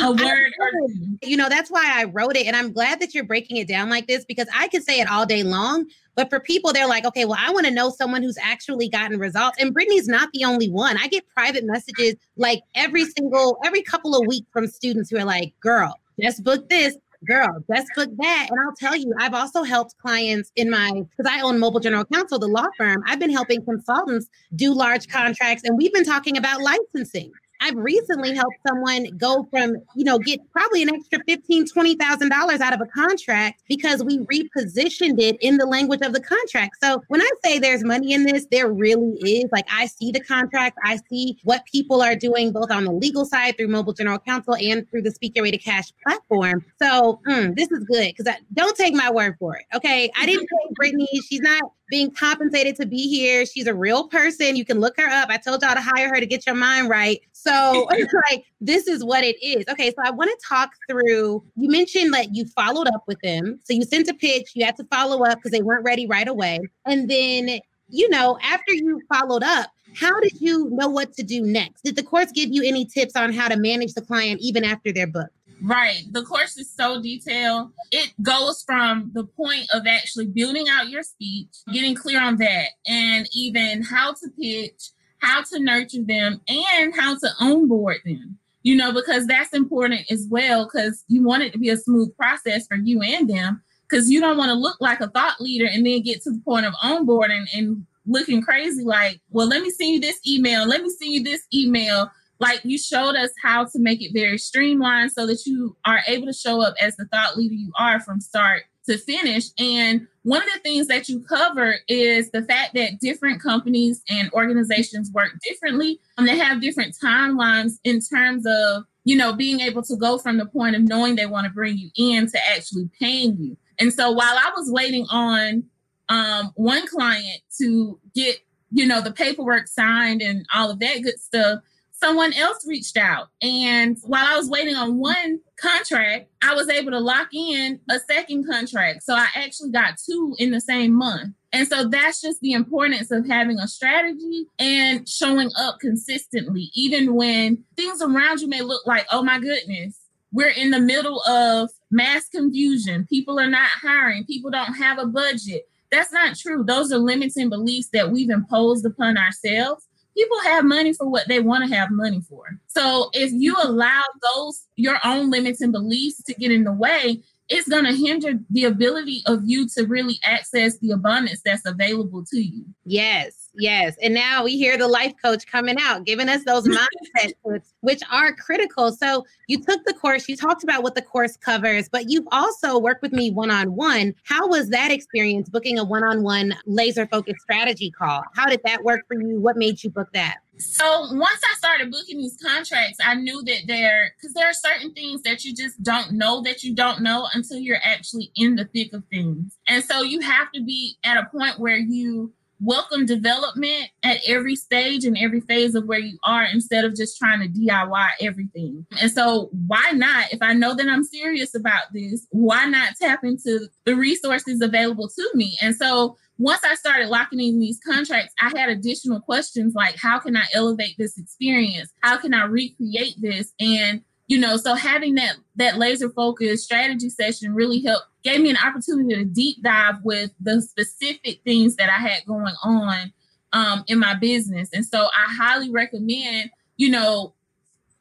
a 0.00 0.12
word 0.12 0.52
or 0.58 0.88
two. 0.88 1.18
You 1.22 1.36
know, 1.36 1.48
that's 1.48 1.70
why 1.70 1.90
I 1.94 2.04
wrote 2.04 2.36
it. 2.36 2.46
And 2.46 2.56
I'm 2.56 2.72
glad 2.72 3.00
that 3.00 3.14
you're 3.14 3.24
breaking 3.24 3.56
it 3.56 3.68
down 3.68 3.88
like 3.90 4.06
this 4.06 4.24
because 4.24 4.48
I 4.54 4.68
could 4.68 4.82
say 4.82 5.00
it 5.00 5.08
all 5.08 5.26
day 5.26 5.42
long. 5.42 5.86
But 6.16 6.30
for 6.30 6.38
people, 6.38 6.72
they're 6.72 6.88
like, 6.88 7.04
okay, 7.04 7.24
well, 7.24 7.38
I 7.40 7.50
want 7.50 7.66
to 7.66 7.72
know 7.72 7.90
someone 7.90 8.22
who's 8.22 8.38
actually 8.40 8.88
gotten 8.88 9.18
results. 9.18 9.56
And 9.60 9.74
Brittany's 9.74 10.06
not 10.06 10.28
the 10.32 10.44
only 10.44 10.70
one. 10.70 10.96
I 10.96 11.08
get 11.08 11.28
private 11.28 11.64
messages 11.64 12.14
like 12.36 12.62
every 12.74 13.04
single, 13.04 13.58
every 13.64 13.82
couple 13.82 14.14
of 14.14 14.26
weeks 14.26 14.46
from 14.52 14.68
students 14.68 15.10
who 15.10 15.16
are 15.16 15.24
like, 15.24 15.54
girl, 15.60 15.98
just 16.20 16.44
book 16.44 16.68
this 16.68 16.96
girl, 17.24 17.64
best 17.68 17.88
book 17.94 18.10
that. 18.18 18.48
And 18.50 18.58
I'll 18.60 18.74
tell 18.76 18.96
you, 18.96 19.12
I've 19.18 19.34
also 19.34 19.62
helped 19.62 19.96
clients 19.98 20.50
in 20.56 20.70
my, 20.70 21.02
because 21.16 21.30
I 21.30 21.40
own 21.40 21.58
Mobile 21.58 21.80
General 21.80 22.04
Counsel, 22.04 22.38
the 22.38 22.46
law 22.46 22.66
firm. 22.76 23.02
I've 23.06 23.18
been 23.18 23.30
helping 23.30 23.64
consultants 23.64 24.28
do 24.54 24.72
large 24.72 25.08
contracts, 25.08 25.64
and 25.64 25.76
we've 25.76 25.92
been 25.92 26.04
talking 26.04 26.36
about 26.36 26.60
licensing. 26.60 27.32
I've 27.60 27.76
recently 27.76 28.34
helped 28.34 28.56
someone 28.66 29.06
go 29.16 29.46
from, 29.50 29.76
you 29.94 30.04
know, 30.04 30.18
get 30.18 30.40
probably 30.52 30.82
an 30.82 30.94
extra 30.94 31.20
fifteen, 31.26 31.66
twenty 31.66 31.94
thousand 31.94 32.28
dollars 32.28 32.60
out 32.60 32.74
of 32.74 32.80
a 32.80 32.86
contract 32.86 33.62
because 33.68 34.04
we 34.04 34.18
repositioned 34.18 35.20
it 35.20 35.36
in 35.40 35.56
the 35.56 35.66
language 35.66 36.00
of 36.02 36.12
the 36.12 36.20
contract. 36.20 36.76
So 36.82 37.02
when 37.08 37.20
I 37.20 37.30
say 37.44 37.58
there's 37.58 37.84
money 37.84 38.12
in 38.12 38.24
this, 38.24 38.46
there 38.50 38.70
really 38.70 39.16
is. 39.22 39.46
Like 39.52 39.66
I 39.70 39.86
see 39.86 40.10
the 40.10 40.20
contract, 40.20 40.78
I 40.84 40.98
see 41.08 41.38
what 41.44 41.64
people 41.70 42.02
are 42.02 42.16
doing 42.16 42.52
both 42.52 42.70
on 42.70 42.84
the 42.84 42.92
legal 42.92 43.24
side 43.24 43.56
through 43.56 43.68
Mobile 43.68 43.92
General 43.92 44.18
Counsel 44.18 44.56
and 44.56 44.88
through 44.90 45.02
the 45.02 45.10
Speak 45.10 45.36
Your 45.36 45.44
Way 45.44 45.50
to 45.50 45.58
Cash 45.58 45.92
platform. 46.06 46.64
So 46.82 47.20
mm, 47.26 47.54
this 47.56 47.70
is 47.70 47.84
good 47.84 48.14
because 48.16 48.34
don't 48.52 48.76
take 48.76 48.94
my 48.94 49.10
word 49.10 49.36
for 49.38 49.56
it. 49.56 49.64
Okay, 49.74 50.10
I 50.18 50.26
didn't 50.26 50.48
pay 50.48 50.74
Brittany. 50.74 51.08
She's 51.28 51.40
not 51.40 51.62
being 51.90 52.10
compensated 52.10 52.76
to 52.76 52.86
be 52.86 53.08
here. 53.08 53.44
She's 53.46 53.66
a 53.66 53.74
real 53.74 54.08
person. 54.08 54.56
You 54.56 54.64
can 54.64 54.80
look 54.80 54.96
her 54.98 55.08
up. 55.08 55.28
I 55.28 55.36
told 55.36 55.62
y'all 55.62 55.74
to 55.74 55.80
hire 55.80 56.08
her 56.08 56.20
to 56.20 56.26
get 56.26 56.46
your 56.46 56.54
mind 56.54 56.88
right. 56.88 57.20
So 57.32 57.88
like 58.30 58.44
this 58.60 58.86
is 58.86 59.04
what 59.04 59.24
it 59.24 59.36
is. 59.44 59.64
Okay, 59.68 59.90
so 59.90 59.96
I 60.04 60.10
want 60.10 60.30
to 60.30 60.46
talk 60.46 60.70
through. 60.88 61.44
You 61.56 61.70
mentioned 61.70 62.12
that 62.14 62.34
you 62.34 62.46
followed 62.46 62.88
up 62.88 63.04
with 63.06 63.20
them. 63.20 63.60
So 63.64 63.74
you 63.74 63.82
sent 63.82 64.08
a 64.08 64.14
pitch, 64.14 64.52
you 64.54 64.64
had 64.64 64.76
to 64.76 64.84
follow 64.84 65.24
up 65.24 65.38
because 65.38 65.50
they 65.50 65.62
weren't 65.62 65.84
ready 65.84 66.06
right 66.06 66.28
away. 66.28 66.60
And 66.86 67.08
then, 67.08 67.60
you 67.88 68.08
know, 68.08 68.38
after 68.42 68.72
you 68.72 69.00
followed 69.12 69.42
up, 69.42 69.70
how 69.94 70.18
did 70.20 70.40
you 70.40 70.68
know 70.70 70.88
what 70.88 71.12
to 71.14 71.22
do 71.22 71.42
next? 71.42 71.82
Did 71.82 71.96
the 71.96 72.02
course 72.02 72.32
give 72.32 72.50
you 72.50 72.62
any 72.64 72.84
tips 72.84 73.14
on 73.14 73.32
how 73.32 73.48
to 73.48 73.56
manage 73.56 73.94
the 73.94 74.02
client 74.02 74.40
even 74.40 74.64
after 74.64 74.92
they're 74.92 75.06
booked? 75.06 75.30
Right. 75.62 76.02
The 76.10 76.24
course 76.24 76.56
is 76.56 76.70
so 76.74 77.00
detailed. 77.00 77.72
It 77.90 78.12
goes 78.22 78.62
from 78.62 79.10
the 79.14 79.24
point 79.24 79.66
of 79.72 79.86
actually 79.86 80.26
building 80.26 80.66
out 80.68 80.88
your 80.88 81.02
speech, 81.02 81.48
getting 81.72 81.94
clear 81.94 82.22
on 82.22 82.36
that, 82.36 82.68
and 82.86 83.28
even 83.32 83.82
how 83.82 84.12
to 84.12 84.30
pitch, 84.38 84.90
how 85.18 85.42
to 85.42 85.58
nurture 85.58 86.02
them, 86.02 86.40
and 86.48 86.94
how 86.94 87.16
to 87.16 87.28
onboard 87.40 87.98
them. 88.04 88.38
You 88.62 88.76
know, 88.76 88.92
because 88.92 89.26
that's 89.26 89.52
important 89.52 90.10
as 90.10 90.26
well, 90.30 90.64
because 90.64 91.04
you 91.08 91.22
want 91.22 91.42
it 91.42 91.52
to 91.52 91.58
be 91.58 91.68
a 91.68 91.76
smooth 91.76 92.16
process 92.16 92.66
for 92.66 92.76
you 92.76 93.02
and 93.02 93.28
them, 93.28 93.62
because 93.88 94.10
you 94.10 94.20
don't 94.20 94.38
want 94.38 94.50
to 94.50 94.54
look 94.54 94.76
like 94.80 95.00
a 95.00 95.08
thought 95.08 95.40
leader 95.40 95.66
and 95.70 95.86
then 95.86 96.02
get 96.02 96.22
to 96.22 96.30
the 96.30 96.40
point 96.44 96.66
of 96.66 96.72
onboarding 96.82 97.44
and 97.54 97.86
looking 98.06 98.42
crazy 98.42 98.82
like, 98.84 99.20
well, 99.30 99.46
let 99.46 99.62
me 99.62 99.70
send 99.70 99.90
you 99.90 100.00
this 100.00 100.18
email, 100.26 100.66
let 100.66 100.82
me 100.82 100.90
send 100.90 101.12
you 101.12 101.22
this 101.22 101.42
email 101.52 102.10
like 102.40 102.60
you 102.64 102.78
showed 102.78 103.14
us 103.14 103.30
how 103.42 103.64
to 103.64 103.78
make 103.78 104.02
it 104.02 104.12
very 104.12 104.38
streamlined 104.38 105.12
so 105.12 105.26
that 105.26 105.46
you 105.46 105.76
are 105.84 106.00
able 106.08 106.26
to 106.26 106.32
show 106.32 106.62
up 106.62 106.74
as 106.80 106.96
the 106.96 107.06
thought 107.06 107.36
leader 107.36 107.54
you 107.54 107.72
are 107.78 108.00
from 108.00 108.20
start 108.20 108.62
to 108.86 108.98
finish. 108.98 109.44
And 109.58 110.06
one 110.22 110.42
of 110.42 110.48
the 110.52 110.60
things 110.60 110.88
that 110.88 111.08
you 111.08 111.20
cover 111.20 111.76
is 111.88 112.30
the 112.30 112.42
fact 112.42 112.74
that 112.74 113.00
different 113.00 113.42
companies 113.42 114.02
and 114.08 114.30
organizations 114.32 115.10
work 115.12 115.32
differently 115.42 116.00
and 116.18 116.28
they 116.28 116.36
have 116.36 116.60
different 116.60 116.96
timelines 117.02 117.78
in 117.84 118.00
terms 118.00 118.44
of, 118.46 118.84
you 119.04 119.16
know, 119.16 119.32
being 119.32 119.60
able 119.60 119.82
to 119.82 119.96
go 119.96 120.18
from 120.18 120.38
the 120.38 120.46
point 120.46 120.76
of 120.76 120.82
knowing 120.82 121.16
they 121.16 121.26
want 121.26 121.46
to 121.46 121.52
bring 121.52 121.76
you 121.76 121.90
in 121.96 122.26
to 122.26 122.38
actually 122.54 122.88
paying 123.00 123.36
you. 123.38 123.56
And 123.78 123.92
so 123.92 124.12
while 124.12 124.36
I 124.36 124.50
was 124.56 124.70
waiting 124.70 125.06
on 125.10 125.64
um, 126.08 126.52
one 126.54 126.86
client 126.86 127.40
to 127.60 127.98
get, 128.14 128.36
you 128.70 128.86
know, 128.86 129.00
the 129.00 129.12
paperwork 129.12 129.66
signed 129.68 130.20
and 130.20 130.46
all 130.54 130.70
of 130.70 130.78
that 130.80 131.02
good 131.02 131.18
stuff, 131.18 131.60
someone 132.04 132.34
else 132.34 132.66
reached 132.66 132.98
out. 132.98 133.28
And 133.40 133.96
while 134.04 134.26
I 134.26 134.36
was 134.36 134.50
waiting 134.50 134.76
on 134.76 134.98
one 134.98 135.40
contract, 135.56 136.28
I 136.42 136.54
was 136.54 136.68
able 136.68 136.90
to 136.90 136.98
lock 136.98 137.28
in 137.32 137.80
a 137.90 137.98
second 137.98 138.46
contract. 138.46 139.04
So 139.04 139.14
I 139.14 139.26
actually 139.34 139.70
got 139.70 139.94
two 140.04 140.34
in 140.38 140.50
the 140.50 140.60
same 140.60 140.92
month. 140.92 141.34
And 141.52 141.66
so 141.66 141.88
that's 141.88 142.20
just 142.20 142.40
the 142.40 142.52
importance 142.52 143.10
of 143.10 143.26
having 143.26 143.58
a 143.58 143.66
strategy 143.66 144.46
and 144.58 145.08
showing 145.08 145.50
up 145.56 145.78
consistently, 145.80 146.70
even 146.74 147.14
when 147.14 147.64
things 147.76 148.02
around 148.02 148.40
you 148.40 148.48
may 148.48 148.60
look 148.60 148.86
like, 148.86 149.06
oh 149.10 149.22
my 149.22 149.38
goodness, 149.38 149.98
we're 150.32 150.48
in 150.48 150.72
the 150.72 150.80
middle 150.80 151.22
of 151.22 151.70
mass 151.90 152.28
confusion. 152.28 153.06
People 153.08 153.38
are 153.38 153.48
not 153.48 153.68
hiring, 153.80 154.26
people 154.26 154.50
don't 154.50 154.74
have 154.74 154.98
a 154.98 155.06
budget. 155.06 155.68
That's 155.90 156.12
not 156.12 156.36
true. 156.36 156.64
Those 156.64 156.92
are 156.92 156.98
limiting 156.98 157.48
beliefs 157.48 157.88
that 157.92 158.10
we've 158.10 158.30
imposed 158.30 158.84
upon 158.84 159.16
ourselves 159.16 159.86
people 160.16 160.38
have 160.44 160.64
money 160.64 160.92
for 160.92 161.08
what 161.08 161.28
they 161.28 161.40
want 161.40 161.68
to 161.68 161.74
have 161.74 161.90
money 161.90 162.20
for. 162.28 162.44
So 162.66 163.10
if 163.12 163.32
you 163.32 163.54
mm-hmm. 163.54 163.68
allow 163.68 164.02
those 164.34 164.66
your 164.76 164.98
own 165.04 165.30
limits 165.30 165.60
and 165.60 165.72
beliefs 165.72 166.22
to 166.24 166.34
get 166.34 166.50
in 166.50 166.64
the 166.64 166.72
way, 166.72 167.22
it's 167.48 167.68
going 167.68 167.84
to 167.84 167.94
hinder 167.94 168.38
the 168.50 168.64
ability 168.64 169.22
of 169.26 169.42
you 169.44 169.68
to 169.76 169.84
really 169.86 170.18
access 170.24 170.78
the 170.78 170.92
abundance 170.92 171.40
that's 171.44 171.66
available 171.66 172.24
to 172.30 172.38
you. 172.38 172.64
Yes. 172.84 173.43
Yes. 173.56 173.96
And 174.02 174.14
now 174.14 174.44
we 174.44 174.56
hear 174.56 174.76
the 174.76 174.88
life 174.88 175.14
coach 175.22 175.46
coming 175.46 175.76
out, 175.80 176.04
giving 176.04 176.28
us 176.28 176.44
those 176.44 176.66
mindset 176.68 177.32
tips, 177.44 177.72
which 177.80 178.02
are 178.10 178.34
critical. 178.34 178.92
So 178.92 179.24
you 179.48 179.60
took 179.60 179.84
the 179.84 179.94
course, 179.94 180.28
you 180.28 180.36
talked 180.36 180.64
about 180.64 180.82
what 180.82 180.94
the 180.94 181.02
course 181.02 181.36
covers, 181.36 181.88
but 181.88 182.10
you've 182.10 182.28
also 182.32 182.78
worked 182.78 183.02
with 183.02 183.12
me 183.12 183.30
one 183.30 183.50
on 183.50 183.74
one. 183.74 184.14
How 184.24 184.48
was 184.48 184.70
that 184.70 184.90
experience 184.90 185.48
booking 185.48 185.78
a 185.78 185.84
one 185.84 186.04
on 186.04 186.22
one 186.22 186.54
laser 186.66 187.06
focused 187.06 187.40
strategy 187.42 187.90
call? 187.90 188.22
How 188.34 188.46
did 188.46 188.60
that 188.64 188.84
work 188.84 189.06
for 189.06 189.14
you? 189.14 189.40
What 189.40 189.56
made 189.56 189.82
you 189.82 189.90
book 189.90 190.08
that? 190.14 190.38
So 190.58 191.08
once 191.12 191.40
I 191.44 191.56
started 191.56 191.90
booking 191.90 192.18
these 192.18 192.38
contracts, 192.40 192.98
I 193.04 193.14
knew 193.14 193.42
that 193.44 193.62
there 193.66 194.14
because 194.16 194.34
there 194.34 194.48
are 194.48 194.54
certain 194.54 194.92
things 194.92 195.22
that 195.22 195.44
you 195.44 195.54
just 195.54 195.82
don't 195.82 196.12
know 196.12 196.42
that 196.42 196.62
you 196.62 196.74
don't 196.74 197.00
know 197.00 197.28
until 197.34 197.58
you're 197.58 197.80
actually 197.82 198.30
in 198.36 198.54
the 198.54 198.64
thick 198.66 198.92
of 198.92 199.04
things. 199.10 199.58
And 199.66 199.84
so 199.84 200.02
you 200.02 200.20
have 200.20 200.52
to 200.52 200.62
be 200.62 200.96
at 201.02 201.16
a 201.16 201.26
point 201.26 201.58
where 201.58 201.76
you 201.76 202.32
welcome 202.64 203.06
development 203.06 203.90
at 204.02 204.18
every 204.26 204.56
stage 204.56 205.04
and 205.04 205.16
every 205.18 205.40
phase 205.40 205.74
of 205.74 205.86
where 205.86 205.98
you 205.98 206.18
are 206.24 206.44
instead 206.44 206.84
of 206.84 206.96
just 206.96 207.18
trying 207.18 207.40
to 207.40 207.48
DIY 207.48 208.10
everything. 208.20 208.86
And 209.00 209.10
so, 209.10 209.50
why 209.66 209.92
not? 209.92 210.32
If 210.32 210.40
I 210.42 210.54
know 210.54 210.74
that 210.74 210.88
I'm 210.88 211.04
serious 211.04 211.54
about 211.54 211.92
this, 211.92 212.26
why 212.30 212.66
not 212.66 212.94
tap 213.00 213.20
into 213.22 213.68
the 213.84 213.94
resources 213.94 214.60
available 214.60 215.08
to 215.08 215.30
me? 215.34 215.58
And 215.60 215.76
so, 215.76 216.16
once 216.38 216.64
I 216.64 216.74
started 216.74 217.08
locking 217.08 217.40
in 217.40 217.60
these 217.60 217.78
contracts, 217.86 218.34
I 218.40 218.52
had 218.58 218.68
additional 218.68 219.20
questions 219.20 219.74
like 219.74 219.96
how 219.96 220.18
can 220.18 220.36
I 220.36 220.44
elevate 220.52 220.96
this 220.98 221.16
experience? 221.18 221.92
How 222.00 222.16
can 222.16 222.34
I 222.34 222.44
recreate 222.44 223.14
this? 223.20 223.52
And 223.60 224.02
you 224.26 224.38
know 224.38 224.56
so 224.56 224.74
having 224.74 225.14
that 225.14 225.36
that 225.56 225.78
laser 225.78 226.08
focused 226.10 226.64
strategy 226.64 227.10
session 227.10 227.54
really 227.54 227.82
helped 227.82 228.06
gave 228.22 228.40
me 228.40 228.50
an 228.50 228.56
opportunity 228.56 229.14
to 229.14 229.24
deep 229.24 229.62
dive 229.62 229.96
with 230.02 230.30
the 230.40 230.60
specific 230.62 231.40
things 231.44 231.76
that 231.76 231.88
i 231.88 231.98
had 231.98 232.24
going 232.26 232.54
on 232.62 233.12
um, 233.52 233.84
in 233.86 234.00
my 234.00 234.14
business. 234.14 234.68
And 234.72 234.84
so 234.84 234.98
i 234.98 235.34
highly 235.36 235.70
recommend 235.70 236.50
you 236.76 236.90
know 236.90 237.34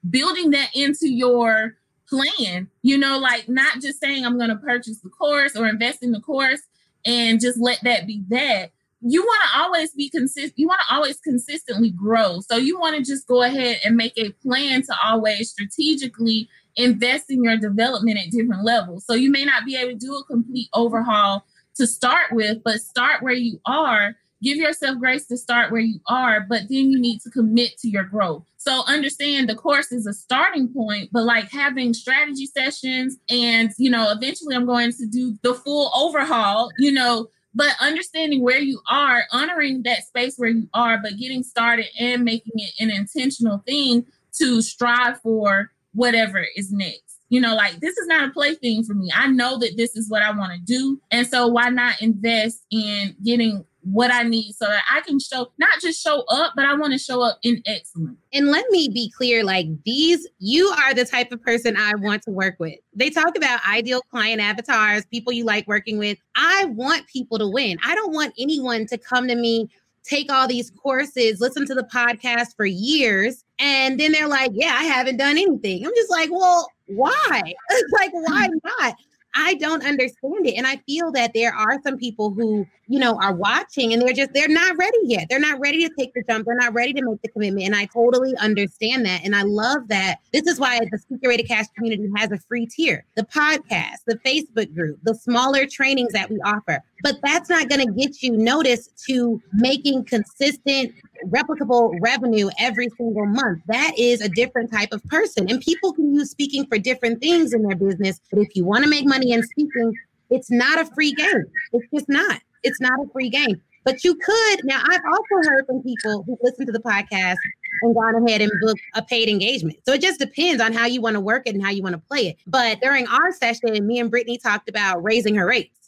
building 0.10 0.52
that 0.52 0.70
into 0.74 1.08
your 1.08 1.78
plan 2.10 2.70
you 2.82 2.98
know 2.98 3.18
like 3.18 3.48
not 3.48 3.80
just 3.80 4.00
saying 4.00 4.26
i'm 4.26 4.38
going 4.38 4.50
to 4.50 4.58
purchase 4.58 5.00
the 5.00 5.10
course 5.10 5.56
or 5.56 5.68
invest 5.68 6.04
in 6.04 6.12
the 6.12 6.20
course 6.20 6.62
and 7.06 7.40
just 7.40 7.58
let 7.60 7.80
that 7.84 8.06
be 8.06 8.22
that 8.28 8.72
you 9.06 9.22
want 9.22 9.42
to 9.44 9.60
always 9.60 9.92
be 9.92 10.10
consistent 10.10 10.54
you 10.56 10.68
want 10.68 10.82
to 10.88 10.96
always 10.96 11.20
consistently 11.20 11.92
grow. 11.92 12.40
So 12.40 12.58
you 12.58 12.80
want 12.80 12.96
to 12.96 13.04
just 13.04 13.28
go 13.28 13.44
ahead 13.44 13.80
and 13.84 13.96
make 13.96 14.14
a 14.18 14.32
plan 14.32 14.84
to 14.84 14.96
always 15.04 15.52
strategically 15.52 16.50
invest 16.76 17.30
in 17.30 17.44
your 17.44 17.58
development 17.58 18.18
at 18.18 18.32
different 18.32 18.64
levels. 18.64 19.06
So 19.06 19.14
you 19.14 19.30
may 19.30 19.46
not 19.46 19.66
be 19.66 19.76
able 19.76 19.92
to 19.92 19.98
do 19.98 20.16
a 20.16 20.24
complete 20.24 20.70
overhaul 20.74 21.46
to 21.76 21.88
start 21.88 22.32
with 22.32 22.64
but 22.64 22.82
start 22.82 23.22
where 23.22 23.34
you 23.34 23.60
are. 23.66 24.16
Give 24.42 24.58
yourself 24.58 25.00
grace 25.00 25.26
to 25.28 25.38
start 25.38 25.72
where 25.72 25.82
you 25.82 26.00
are 26.08 26.42
but 26.42 26.64
then 26.70 26.92
you 26.92 27.00
need 27.00 27.20
to 27.22 27.30
commit 27.30 27.78
to 27.80 27.90
your 27.90 28.04
growth. 28.04 28.44
So 28.58 28.84
understand 28.88 29.50
the 29.50 29.56
course 29.56 29.92
is 29.92 30.08
a 30.08 30.14
starting 30.14 30.70
point 30.70 31.10
but 31.12 31.24
like 31.24 31.52
having 31.52 31.94
strategy 31.94 32.46
sessions 32.46 33.18
and 33.30 33.72
you 33.78 33.90
know 33.90 34.12
eventually 34.12 34.56
i'm 34.56 34.66
going 34.66 34.92
to 34.94 35.06
do 35.06 35.38
the 35.42 35.54
full 35.54 35.92
overhaul 35.94 36.70
you 36.78 36.92
know 36.92 37.28
but 37.56 37.76
understanding 37.80 38.42
where 38.42 38.60
you 38.60 38.82
are, 38.90 39.24
honoring 39.32 39.84
that 39.84 40.04
space 40.04 40.36
where 40.38 40.50
you 40.50 40.68
are, 40.74 41.00
but 41.02 41.18
getting 41.18 41.44
started 41.44 41.86
and 42.00 42.24
making 42.24 42.54
it 42.56 42.74
an 42.80 42.90
intentional 42.90 43.60
thing 43.60 44.06
to 44.34 44.62
strive 44.62 45.22
for 45.22 45.72
whatever 45.94 46.46
is 46.56 46.72
next. 46.72 47.20
You 47.30 47.42
know, 47.42 47.56
like 47.56 47.80
this 47.80 47.98
is 47.98 48.08
not 48.08 48.30
a 48.30 48.32
plaything 48.32 48.84
for 48.84 48.94
me. 48.94 49.12
I 49.14 49.28
know 49.28 49.58
that 49.60 49.78
this 49.78 49.96
is 49.96 50.10
what 50.10 50.22
I 50.22 50.32
want 50.32 50.54
to 50.54 50.60
do. 50.60 51.00
And 51.12 51.26
so 51.26 51.48
why 51.48 51.70
not 51.70 52.02
invest 52.02 52.64
in 52.72 53.16
getting 53.24 53.66
what 53.84 54.12
I 54.12 54.24
need 54.24 54.54
so 54.54 54.66
that 54.66 54.84
I 54.92 55.02
can 55.02 55.20
show 55.20 55.52
not 55.58 55.82
just 55.82 56.02
show 56.02 56.24
up, 56.30 56.54
but 56.56 56.66
I 56.66 56.74
want 56.76 56.94
to 56.94 57.00
show 57.00 57.22
up 57.22 57.38
in 57.44 57.62
excellence. 57.66 58.18
And 58.34 58.48
let 58.48 58.66
me 58.70 58.90
be 58.90 59.12
clear 59.16 59.44
like 59.44 59.68
these, 59.84 60.28
you 60.40 60.68
are 60.68 60.94
the 60.94 61.06
type 61.06 61.32
of 61.32 61.42
person 61.42 61.76
I 61.78 61.94
want 61.96 62.24
to 62.24 62.32
work 62.32 62.56
with. 62.60 62.76
They 62.96 63.10
talk 63.10 63.36
about 63.38 63.60
ideal 63.68 64.02
client 64.10 64.42
avatars, 64.42 65.06
people 65.06 65.34
you 65.34 65.46
like 65.46 65.68
working 65.68 65.98
with. 65.98 66.18
I 66.36 66.66
want 66.66 67.08
people 67.08 67.38
to 67.40 67.48
win. 67.48 67.78
I 67.86 67.96
don't 67.96 68.14
want 68.14 68.34
anyone 68.40 68.86
to 68.88 68.98
come 68.98 69.28
to 69.28 69.36
me, 69.36 69.70
take 70.04 70.32
all 70.32 70.48
these 70.48 70.72
courses, 70.72 71.42
listen 71.42 71.66
to 71.68 71.76
the 71.76 71.84
podcast 71.84 72.56
for 72.56 72.66
years, 72.66 73.44
and 73.60 74.00
then 74.00 74.12
they're 74.12 74.28
like, 74.28 74.52
yeah, 74.54 74.76
I 74.78 74.84
haven't 74.84 75.18
done 75.18 75.38
anything. 75.38 75.86
I'm 75.86 75.94
just 75.96 76.12
like, 76.12 76.30
well, 76.32 76.70
why? 76.88 77.42
like, 77.92 78.12
why 78.12 78.48
not? 78.64 78.96
I 79.36 79.56
don't 79.56 79.86
understand 79.86 80.46
it. 80.46 80.56
And 80.56 80.68
I 80.68 80.78
feel 80.88 81.12
that 81.14 81.32
there 81.34 81.54
are 81.54 81.82
some 81.84 81.98
people 81.98 82.32
who, 82.32 82.66
you 82.88 83.00
know, 83.00 83.20
are 83.22 83.34
watching 83.34 83.94
and 83.94 84.02
they're 84.02 84.14
just, 84.14 84.34
they're 84.34 84.48
not 84.48 84.78
ready 84.78 84.98
yet. 85.04 85.28
They're 85.30 85.40
not 85.40 85.60
ready 85.60 85.88
to 85.88 85.94
take 85.98 86.14
the 86.14 86.24
jump. 86.28 86.46
They're 86.46 86.56
not 86.56 86.74
ready 86.74 86.94
to 86.94 87.02
make 87.04 87.22
the 87.22 87.30
commitment. 87.30 87.66
And 87.66 87.76
I 87.76 87.86
totally 87.86 88.36
understand 88.38 89.06
that. 89.06 89.22
And 89.24 89.36
I 89.36 89.44
love 89.44 89.88
that. 89.88 90.18
This 90.32 90.48
is 90.48 90.60
why 90.60 90.80
the 90.92 90.98
Speak 90.98 91.20
Your 91.24 91.32
Way 91.32 91.38
Cash 91.44 91.66
community 91.76 92.10
has 92.16 92.32
a 92.32 92.38
free 92.38 92.66
tier 92.66 93.06
the 93.16 93.24
podcast, 93.24 94.04
the 94.06 94.20
Facebook 94.26 94.74
group, 94.76 95.00
the 95.04 95.16
smaller 95.16 95.66
trainings 95.66 96.14
that 96.14 96.30
we 96.30 96.40
offer. 96.42 96.84
But 97.04 97.20
that's 97.22 97.50
not 97.50 97.68
going 97.68 97.86
to 97.86 97.94
get 97.94 98.24
you 98.24 98.32
notice 98.32 98.88
to 99.08 99.42
making 99.52 100.06
consistent 100.06 100.94
replicable 101.28 101.94
revenue 102.02 102.50
every 102.60 102.88
single 102.98 103.26
month. 103.26 103.62
That 103.68 103.92
is 103.98 104.22
a 104.22 104.30
different 104.30 104.72
type 104.72 104.94
of 104.94 105.04
person. 105.06 105.50
And 105.50 105.60
people 105.62 105.94
can 105.94 106.14
use 106.14 106.32
speaking 106.32 106.66
for 106.66 106.78
different 106.78 107.22
things 107.22 107.54
in 107.54 107.62
their 107.62 107.76
business. 107.76 108.22
But 108.32 108.40
if 108.40 108.56
you 108.56 108.64
want 108.64 108.86
to 108.86 108.90
make 108.90 109.06
money 109.06 109.34
in 109.34 109.44
speaking, 109.44 109.94
it's 110.30 110.50
not 110.50 110.80
a 110.80 110.86
free 110.96 111.12
game. 111.12 111.44
It's 111.74 111.86
just 111.94 112.08
not. 112.08 112.40
It's 112.64 112.80
not 112.80 112.98
a 113.00 113.10
free 113.12 113.30
game. 113.30 113.62
But 113.84 114.04
you 114.06 114.16
could. 114.16 114.60
Now, 114.64 114.82
I've 114.90 115.02
also 115.06 115.50
heard 115.50 115.66
from 115.66 115.84
people 115.84 116.24
who 116.24 116.38
listen 116.42 116.66
to 116.66 116.72
the 116.72 116.80
podcast 116.80 117.36
and 117.82 117.94
gone 117.94 118.16
ahead 118.26 118.42
and 118.42 118.52
booked 118.62 118.80
a 118.96 119.02
paid 119.02 119.28
engagement. 119.28 119.78
So 119.86 119.94
it 119.94 120.02
just 120.02 120.20
depends 120.20 120.62
on 120.62 120.72
how 120.72 120.86
you 120.86 121.02
want 121.02 121.16
to 121.16 121.20
work 121.20 121.44
it 121.48 121.54
and 121.54 121.62
how 121.62 121.72
you 121.72 121.84
want 121.84 121.94
to 121.94 122.02
play 122.02 122.28
it. 122.28 122.38
But 122.48 122.80
during 122.80 123.08
our 123.08 123.34
session, 123.34 123.86
me 123.86 124.00
and 124.00 124.10
Brittany 124.10 124.38
talked 124.38 124.70
about 124.70 125.04
raising 125.04 125.36
her 125.36 125.46
rates. 125.46 125.83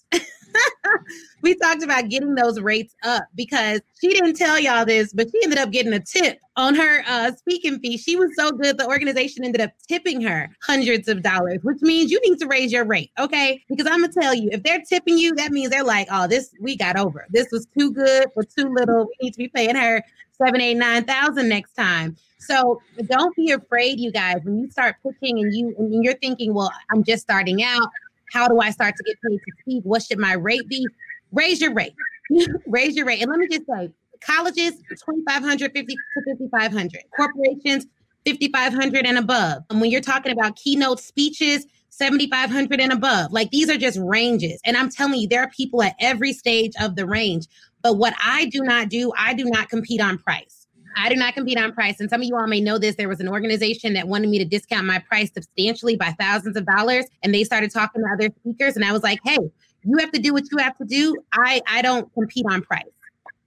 we 1.41 1.55
talked 1.55 1.83
about 1.83 2.09
getting 2.09 2.35
those 2.35 2.59
rates 2.59 2.95
up 3.03 3.25
because 3.35 3.81
she 3.99 4.09
didn't 4.09 4.35
tell 4.35 4.59
y'all 4.59 4.85
this, 4.85 5.13
but 5.13 5.29
she 5.31 5.43
ended 5.43 5.59
up 5.59 5.71
getting 5.71 5.93
a 5.93 5.99
tip 5.99 6.39
on 6.57 6.75
her 6.75 7.03
uh, 7.07 7.31
speaking 7.33 7.79
fee. 7.79 7.97
She 7.97 8.15
was 8.15 8.31
so 8.37 8.51
good, 8.51 8.77
the 8.77 8.87
organization 8.87 9.43
ended 9.43 9.61
up 9.61 9.71
tipping 9.87 10.21
her 10.21 10.49
hundreds 10.61 11.07
of 11.07 11.21
dollars, 11.21 11.59
which 11.63 11.81
means 11.81 12.11
you 12.11 12.19
need 12.25 12.39
to 12.39 12.47
raise 12.47 12.71
your 12.71 12.85
rate, 12.85 13.11
okay? 13.19 13.63
Because 13.69 13.87
I'm 13.87 14.01
gonna 14.01 14.13
tell 14.13 14.33
you, 14.33 14.49
if 14.51 14.63
they're 14.63 14.81
tipping 14.81 15.17
you, 15.17 15.35
that 15.35 15.51
means 15.51 15.69
they're 15.69 15.83
like, 15.83 16.07
oh, 16.11 16.27
this 16.27 16.53
we 16.59 16.75
got 16.75 16.97
over. 16.97 17.25
This 17.29 17.47
was 17.51 17.67
too 17.77 17.91
good 17.91 18.27
for 18.33 18.43
too 18.43 18.73
little. 18.73 19.05
We 19.05 19.15
need 19.25 19.31
to 19.31 19.37
be 19.37 19.47
paying 19.47 19.75
her 19.75 20.03
seven, 20.31 20.61
eight, 20.61 20.75
nine 20.75 21.03
thousand 21.05 21.49
next 21.49 21.73
time. 21.73 22.15
So 22.39 22.81
don't 23.07 23.35
be 23.35 23.51
afraid, 23.51 23.99
you 23.99 24.11
guys. 24.11 24.37
When 24.43 24.59
you 24.59 24.69
start 24.69 24.97
pitching 25.03 25.39
and 25.39 25.53
you 25.53 25.73
and 25.77 26.03
you're 26.03 26.15
thinking, 26.15 26.53
well, 26.53 26.71
I'm 26.91 27.03
just 27.03 27.23
starting 27.23 27.63
out. 27.63 27.89
How 28.35 28.49
do 28.49 28.59
I 28.59 28.69
start 28.69 28.95
to 28.97 29.03
get 29.03 29.15
paid 29.25 29.37
to 29.37 29.51
speak? 29.61 29.83
What 29.85 30.03
should 30.03 30.19
my 30.19 30.33
rate 30.33 30.67
be? 30.67 30.85
Raise 31.31 31.61
your 31.61 31.73
rate. 31.73 31.95
Raise 32.67 32.95
your 32.97 33.05
rate. 33.05 33.21
And 33.21 33.31
let 33.31 33.39
me 33.39 33.47
just 33.47 33.65
say, 33.65 33.89
colleges 34.19 34.73
2500 34.89 35.71
50 35.71 35.95
to 35.95 36.35
5500 36.37 37.03
corporations 37.15 37.85
5500 38.25 39.05
and 39.05 39.17
above 39.17 39.63
and 39.69 39.81
when 39.81 39.91
you're 39.91 40.01
talking 40.01 40.31
about 40.31 40.55
keynote 40.55 40.99
speeches 40.99 41.67
7500 41.89 42.79
and 42.79 42.91
above 42.91 43.31
like 43.31 43.51
these 43.51 43.69
are 43.69 43.77
just 43.77 43.99
ranges 44.01 44.59
and 44.65 44.77
i'm 44.77 44.89
telling 44.89 45.19
you 45.19 45.27
there 45.27 45.41
are 45.41 45.49
people 45.49 45.83
at 45.83 45.95
every 45.99 46.33
stage 46.33 46.71
of 46.81 46.95
the 46.95 47.05
range 47.05 47.45
but 47.83 47.97
what 47.97 48.13
i 48.23 48.45
do 48.45 48.61
not 48.61 48.89
do 48.89 49.11
i 49.17 49.33
do 49.33 49.45
not 49.45 49.69
compete 49.69 50.01
on 50.01 50.17
price 50.17 50.64
I 50.95 51.09
do 51.09 51.15
not 51.15 51.33
compete 51.33 51.57
on 51.57 51.73
price. 51.73 51.99
And 51.99 52.09
some 52.09 52.21
of 52.21 52.27
you 52.27 52.35
all 52.35 52.47
may 52.47 52.61
know 52.61 52.77
this. 52.77 52.95
There 52.95 53.09
was 53.09 53.19
an 53.19 53.27
organization 53.27 53.93
that 53.93 54.07
wanted 54.07 54.29
me 54.29 54.37
to 54.39 54.45
discount 54.45 54.85
my 54.85 54.99
price 54.99 55.31
substantially 55.33 55.95
by 55.95 56.15
thousands 56.19 56.55
of 56.55 56.65
dollars. 56.65 57.05
And 57.23 57.33
they 57.33 57.43
started 57.43 57.71
talking 57.71 58.01
to 58.01 58.07
other 58.13 58.33
speakers. 58.39 58.75
And 58.75 58.85
I 58.85 58.91
was 58.91 59.03
like, 59.03 59.19
hey, 59.23 59.37
you 59.83 59.97
have 59.99 60.11
to 60.11 60.19
do 60.19 60.33
what 60.33 60.43
you 60.51 60.57
have 60.57 60.77
to 60.77 60.85
do. 60.85 61.15
I, 61.33 61.61
I 61.67 61.81
don't 61.81 62.11
compete 62.13 62.45
on 62.49 62.61
price. 62.61 62.83